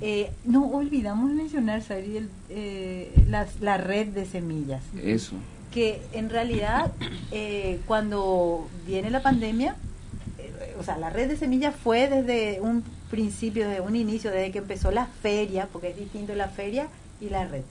[0.00, 5.36] Eh, no olvidamos mencionar, Sari, el, eh, las- la red de semillas, Eso.
[5.72, 6.90] que en realidad
[7.30, 9.76] eh, cuando viene la pandemia,
[10.78, 14.58] o sea, la red de semillas fue desde un principio, desde un inicio, desde que
[14.58, 16.88] empezó la feria, porque es distinto la feria
[17.20, 17.62] y la red.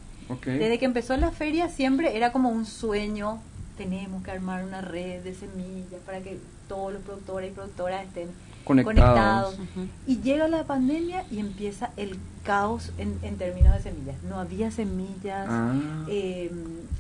[0.45, 3.41] Desde que empezó la feria siempre era como un sueño
[3.83, 8.27] tenemos que armar una red de semillas para que todos los productores y productoras estén
[8.63, 9.55] Conectados.
[9.55, 9.89] conectados.
[10.05, 14.15] Y llega la pandemia y empieza el caos en, en términos de semillas.
[14.29, 15.73] No había semillas, Ah.
[16.07, 16.51] eh,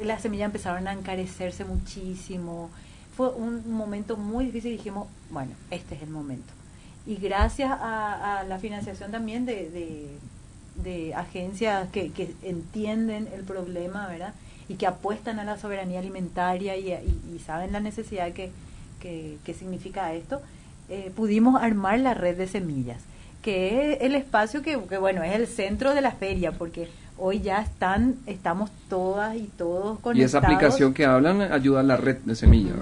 [0.03, 2.69] las semillas empezaron a encarecerse muchísimo.
[3.15, 6.51] Fue un momento muy difícil y dijimos, bueno, este es el momento.
[7.05, 10.17] Y gracias a, a la financiación también de, de,
[10.83, 14.33] de agencias que, que entienden el problema, ¿verdad?
[14.71, 18.51] Y que apuestan a la soberanía alimentaria y, y- y saben la necesidad que,
[19.01, 20.41] que, que significa esto,
[20.89, 23.01] eh, pudimos armar la red de semillas,
[23.41, 27.41] que es el espacio que, que, bueno, es el centro de la feria, porque hoy
[27.41, 30.29] ya están, estamos todas y todos Y conectados.
[30.29, 32.75] esa aplicación que hablan ayuda a la red de semillas,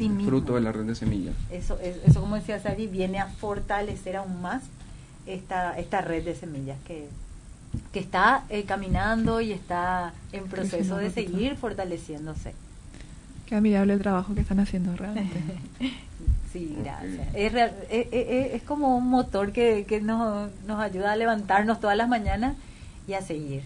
[0.00, 0.24] mismo.
[0.24, 1.34] Fruto de la red de semillas.
[1.50, 4.62] Eso, es- eso como decía Sari, viene a fortalecer aún más
[5.26, 7.08] esta, esta red de semillas que,
[7.92, 12.54] que está eh, caminando y está en proceso de seguir fortaleciéndose.
[13.46, 15.38] Qué admirable el trabajo que están haciendo realmente.
[16.52, 17.26] Sí, gracias.
[17.34, 21.80] Es, real- es, es- es como un motor que, que nos, nos ayuda a levantarnos
[21.80, 22.54] todas las mañanas
[23.08, 23.62] y a seguir.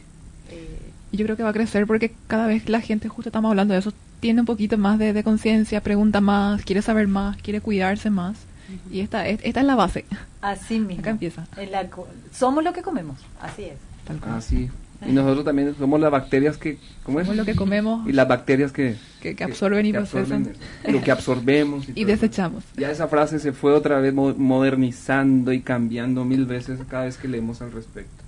[0.50, 0.78] Eh,
[1.12, 3.74] Y yo creo que va a crecer porque cada vez la gente, justo estamos hablando
[3.74, 7.60] de eso, tiene un poquito más de, de conciencia, pregunta más, quiere saber más, quiere
[7.60, 8.38] cuidarse más.
[8.90, 10.06] Y esta, es- esta es la base.
[10.40, 11.00] así mismo.
[11.02, 11.46] Acá empieza.
[11.58, 13.76] En la co- somos lo que comemos, así es.
[14.08, 14.32] Tal cual.
[14.36, 14.68] Ah, sí.
[15.06, 16.76] Y nosotros también somos las bacterias que...
[17.04, 17.26] ¿Cómo es?
[17.26, 18.96] Somos lo que comemos Y las bacterias que...
[19.22, 20.50] que, que absorben y procesan
[20.88, 21.86] Lo que absorbemos.
[21.94, 22.64] y desechamos.
[22.76, 27.16] Ya esa frase se fue otra vez mo- modernizando y cambiando mil veces cada vez
[27.16, 28.24] que leemos al respecto.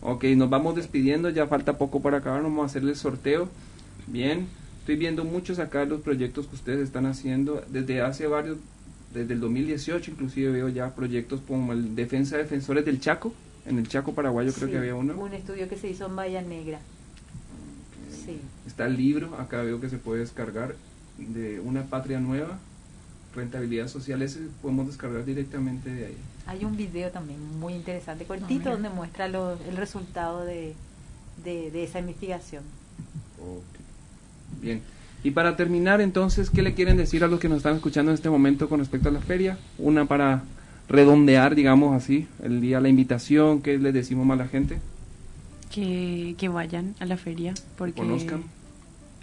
[0.00, 3.48] Ok, nos vamos despidiendo, ya falta poco para acabar, vamos a hacerle el sorteo.
[4.06, 4.46] Bien,
[4.80, 8.56] estoy viendo muchos acá los proyectos que ustedes están haciendo desde hace varios,
[9.12, 13.34] desde el 2018 inclusive veo ya proyectos como el Defensa de Defensores del Chaco,
[13.66, 15.14] en el Chaco paraguayo creo Sí, que había uno.
[15.14, 16.78] Un estudio que se hizo en Bahía Negra.
[18.24, 18.40] Sí.
[18.66, 20.74] Está el libro, acá veo que se puede descargar
[21.18, 22.58] de Una Patria Nueva,
[23.34, 26.16] Rentabilidad Social, ese podemos descargar directamente de ahí.
[26.46, 30.74] Hay un video también muy interesante, Ah, cortito, donde muestra lo- el resultado de,
[31.44, 32.62] de, de esa investigación.
[33.40, 34.60] Ok.
[34.62, 34.80] Bien.
[35.24, 38.14] Y para terminar, entonces, ¿qué le quieren decir a los que nos están escuchando en
[38.14, 39.58] este momento con respecto a la feria?
[39.78, 40.44] Una para
[40.88, 44.78] redondear, digamos así, el día, la invitación, ¿qué les decimos más a la gente?
[45.70, 48.44] Que, que vayan a la feria porque, Conozcan.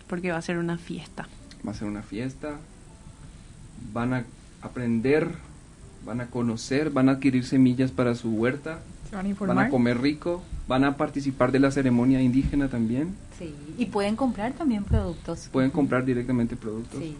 [0.07, 1.28] porque va a ser una fiesta.
[1.66, 2.57] Va a ser una fiesta,
[3.93, 4.26] van a
[4.61, 5.28] aprender,
[6.05, 8.80] van a conocer, van a adquirir semillas para su huerta,
[9.14, 9.66] van a van informar.
[9.66, 13.51] a comer rico, van a participar de la ceremonia indígena también, Sí.
[13.80, 15.49] Y pueden comprar también productos.
[15.51, 16.99] pueden comprar directamente productos.
[16.99, 17.16] Sí.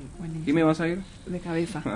[0.46, 1.02] ¿Y me vas a ir?
[1.26, 1.82] de cabeza.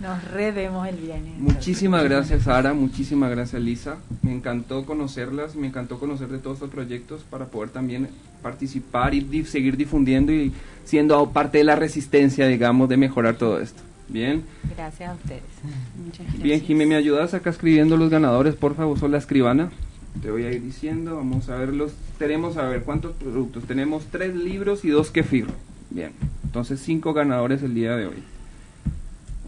[0.00, 1.38] Nos revemos el viernes.
[1.38, 3.96] Muchísimas gracias Sara, muchísimas gracias Lisa.
[4.22, 8.08] Me encantó conocerlas, me encantó conocer de todos estos proyectos para poder también
[8.42, 10.52] participar y seguir difundiendo y
[10.84, 13.82] siendo parte de la resistencia, digamos, de mejorar todo esto.
[14.10, 14.42] Bien,
[14.76, 15.42] Gracias a ustedes.
[16.04, 16.42] Muchas gracias.
[16.42, 18.56] bien Jimé, ¿me ayudas acá escribiendo los ganadores?
[18.56, 19.70] Por favor, soy la escribana.
[20.20, 21.92] Te voy a ir diciendo, vamos a verlos.
[22.18, 23.64] Tenemos, a ver, ¿cuántos productos?
[23.64, 25.46] Tenemos tres libros y dos kefir.
[25.90, 26.10] Bien,
[26.44, 28.22] entonces cinco ganadores el día de hoy.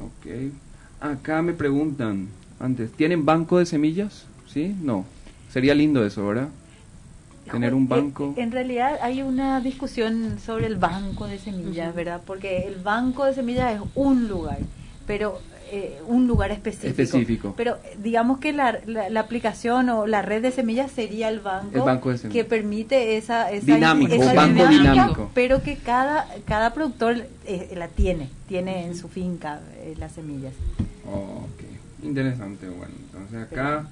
[0.00, 0.52] Ok.
[1.00, 2.28] Acá me preguntan,
[2.60, 4.26] antes, ¿tienen banco de semillas?
[4.46, 4.76] ¿Sí?
[4.80, 5.04] No.
[5.50, 6.48] Sería lindo eso, ¿verdad?
[7.53, 8.34] Tener un Eh, banco.
[8.36, 12.20] En realidad hay una discusión sobre el banco de semillas, ¿verdad?
[12.26, 14.59] Porque el banco de semillas es un lugar,
[15.07, 15.38] pero
[15.74, 16.88] eh, un lugar específico.
[16.90, 17.55] Específico.
[17.57, 21.40] Pero eh, digamos que la, la, la aplicación o la red de semillas sería el
[21.40, 22.44] banco, El banco de semillas.
[22.44, 25.30] que permite esa, esa Dinámico, esa banco dinámico.
[25.32, 30.53] pero que cada cada productor eh, la tiene, tiene en su finca eh, las semillas.
[31.07, 31.62] Ok.
[32.05, 32.92] Interesante, bueno.
[33.07, 33.86] Entonces acá,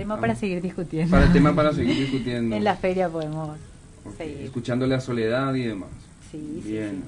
[0.00, 1.10] Tema para seguir discutiendo.
[1.10, 2.56] para el tema para seguir discutiendo.
[2.56, 3.56] en la feria podemos
[4.04, 4.40] Ok, seguir.
[4.42, 5.90] Escuchándole a Soledad y demás.
[6.30, 7.02] Sí, sí, Bien.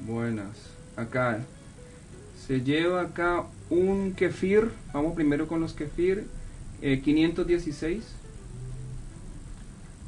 [0.00, 0.48] Buenas.
[0.96, 1.38] Acá.
[2.46, 4.70] Se lleva acá un kefir.
[4.92, 6.26] Vamos primero con los kefir.
[6.82, 8.02] eh, 516.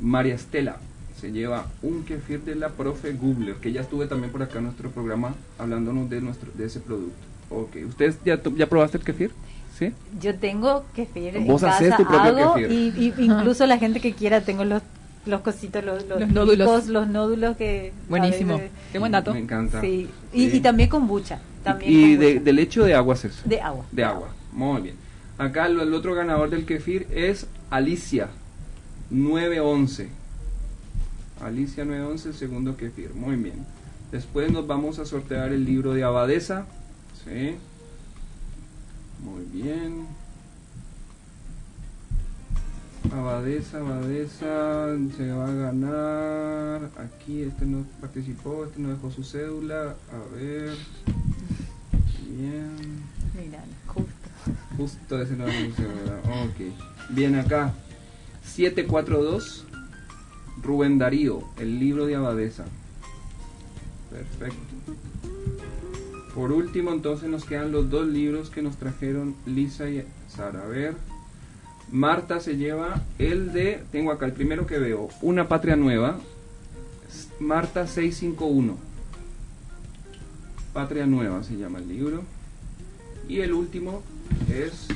[0.00, 0.76] María Estela.
[1.20, 4.64] Se lleva un kefir de la profe Gubler, que ya estuve también por acá en
[4.64, 7.14] nuestro programa hablándonos de nuestro de ese producto.
[7.50, 7.76] Ok.
[7.88, 9.30] ¿Ustedes ya, ya probaste el kefir?
[9.78, 9.92] ¿Sí?
[10.20, 12.70] Yo tengo kefir en Vos casa, hacés tu propio hago, kefir.
[12.72, 14.82] Y, y incluso la gente que quiera tengo los
[15.26, 16.68] los cositos, los, los, Los nódulos.
[16.68, 17.94] picos, los nódulos que...
[18.10, 18.58] Buenísimo.
[18.58, 19.32] veces- Qué buen dato.
[19.32, 19.80] Me encanta.
[19.80, 20.10] Sí.
[20.34, 20.56] Y, Sí.
[20.58, 21.40] y también kombucha.
[21.62, 22.44] También y de, kombucha.
[22.44, 23.40] de leche o de agua es eso?
[23.46, 23.86] De agua.
[23.90, 24.28] De agua.
[24.52, 24.96] Muy bien.
[25.38, 28.28] Acá lo- el otro ganador del kefir es Alicia
[29.10, 30.08] 911.
[31.42, 33.14] Alicia 911, el segundo kefir.
[33.14, 33.64] Muy bien.
[34.12, 36.66] Después nos vamos a sortear el libro de Abadesa.
[37.24, 37.56] Sí.
[39.24, 40.06] Muy bien.
[43.12, 46.90] Abadesa, Abadesa, se va a ganar.
[46.98, 49.96] Aquí este no participó, este no dejó su cédula.
[50.12, 50.74] A ver.
[52.28, 53.02] Bien.
[53.34, 54.10] Mira, justo.
[54.76, 56.18] Justo ese no dejó su cédula.
[56.44, 57.10] Ok.
[57.10, 57.72] Bien acá.
[58.44, 59.64] 742.
[60.62, 62.64] Rubén Darío, el libro de Abadesa.
[64.10, 65.33] Perfecto.
[66.34, 70.62] Por último, entonces nos quedan los dos libros que nos trajeron Lisa y Sara.
[70.64, 70.94] A ver.
[71.92, 76.18] Marta se lleva el de, tengo acá el primero que veo, Una Patria Nueva,
[77.38, 78.76] Marta 651.
[80.72, 82.22] Patria Nueva se llama el libro.
[83.28, 84.02] Y el último
[84.52, 84.88] es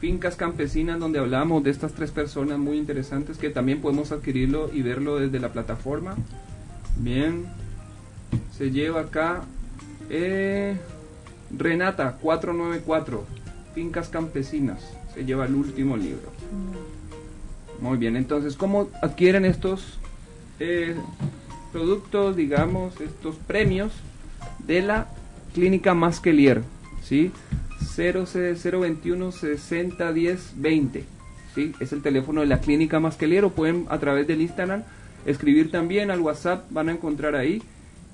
[0.00, 4.82] Fincas Campesinas, donde hablamos de estas tres personas muy interesantes que también podemos adquirirlo y
[4.82, 6.16] verlo desde la plataforma.
[6.96, 7.46] Bien,
[8.56, 9.44] se lleva acá
[10.10, 10.76] eh,
[11.56, 13.24] Renata 494,
[13.74, 14.80] Fincas Campesinas
[15.14, 16.30] se lleva el último libro.
[17.80, 19.98] Muy bien, entonces, ¿cómo adquieren estos
[20.58, 20.94] eh,
[21.72, 23.92] productos, digamos, estos premios
[24.66, 25.08] de la
[25.54, 26.62] clínica Masquelier?
[27.02, 27.32] ¿Sí?
[27.96, 31.04] 021 60 10 20.
[31.54, 31.72] ¿Sí?
[31.80, 34.82] Es el teléfono de la clínica Masquelier o pueden a través del Instagram
[35.26, 37.62] escribir también al WhatsApp, van a encontrar ahí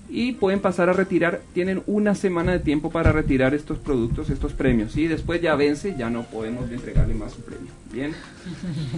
[0.09, 4.53] y pueden pasar a retirar, tienen una semana de tiempo para retirar estos productos, estos
[4.53, 7.71] premios, y después ya vence, ya no podemos entregarle más su premio.
[7.93, 8.13] Bien,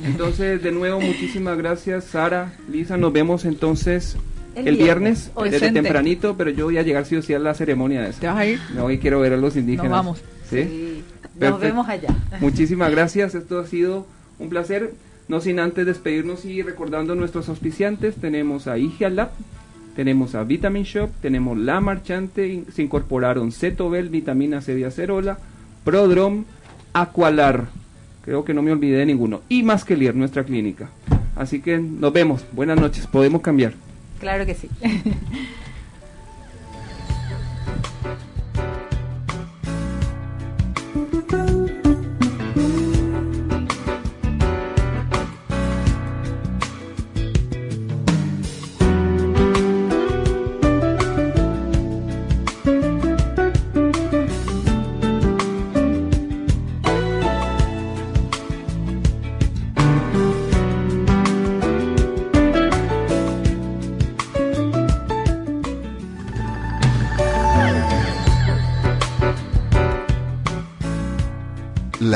[0.04, 4.16] entonces de nuevo muchísimas gracias Sara, Lisa, nos vemos entonces
[4.54, 8.02] el, viernes, desde tempranito, pero yo voy a llegar sí o sí a la ceremonia
[8.02, 8.20] de eso.
[8.20, 8.60] ¿Te vas a ir?
[8.74, 9.90] No, hoy quiero ver a los indígenas.
[9.90, 10.22] Nos vamos.
[10.50, 11.04] ¿Sí?
[11.38, 12.08] Nos vemos allá.
[12.40, 14.06] Muchísimas gracias, esto ha sido
[14.38, 14.94] un placer.
[15.28, 19.30] No sin antes despedirnos y recordando nuestros auspiciantes, tenemos a Lab
[19.98, 25.40] tenemos a Vitamin Shop, tenemos La Marchante, se incorporaron Cetobel, Vitamina C de Acerola,
[25.82, 26.44] Prodrom,
[26.92, 27.66] Aqualar,
[28.24, 30.88] creo que no me olvidé de ninguno, y Masquelier, nuestra clínica.
[31.34, 33.72] Así que nos vemos, buenas noches, podemos cambiar.
[34.20, 34.68] Claro que sí.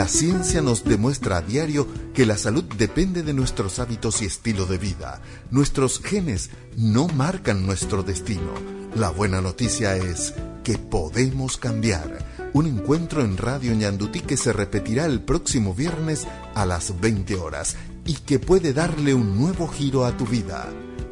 [0.02, 4.66] La ciencia nos demuestra a diario que la salud depende de nuestros hábitos y estilo
[4.66, 5.22] de vida.
[5.52, 8.52] Nuestros genes no marcan nuestro destino.
[8.96, 10.34] La buena noticia es
[10.64, 12.18] que podemos cambiar.
[12.52, 16.26] Un encuentro en Radio Ñandutí que se repetirá el próximo viernes
[16.56, 20.68] a las 20 horas y que puede darle un nuevo giro a tu vida.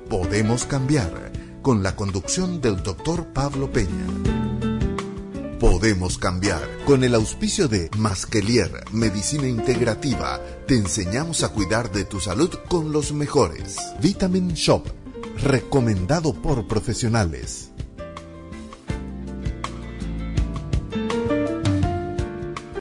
[0.08, 1.30] Podemos cambiar
[1.62, 4.49] con la conducción del doctor Pablo Peña.
[5.60, 6.66] Podemos cambiar.
[6.86, 12.92] Con el auspicio de Masquelier, Medicina Integrativa, te enseñamos a cuidar de tu salud con
[12.92, 13.76] los mejores.
[14.00, 14.86] Vitamin Shop,
[15.42, 17.69] recomendado por profesionales.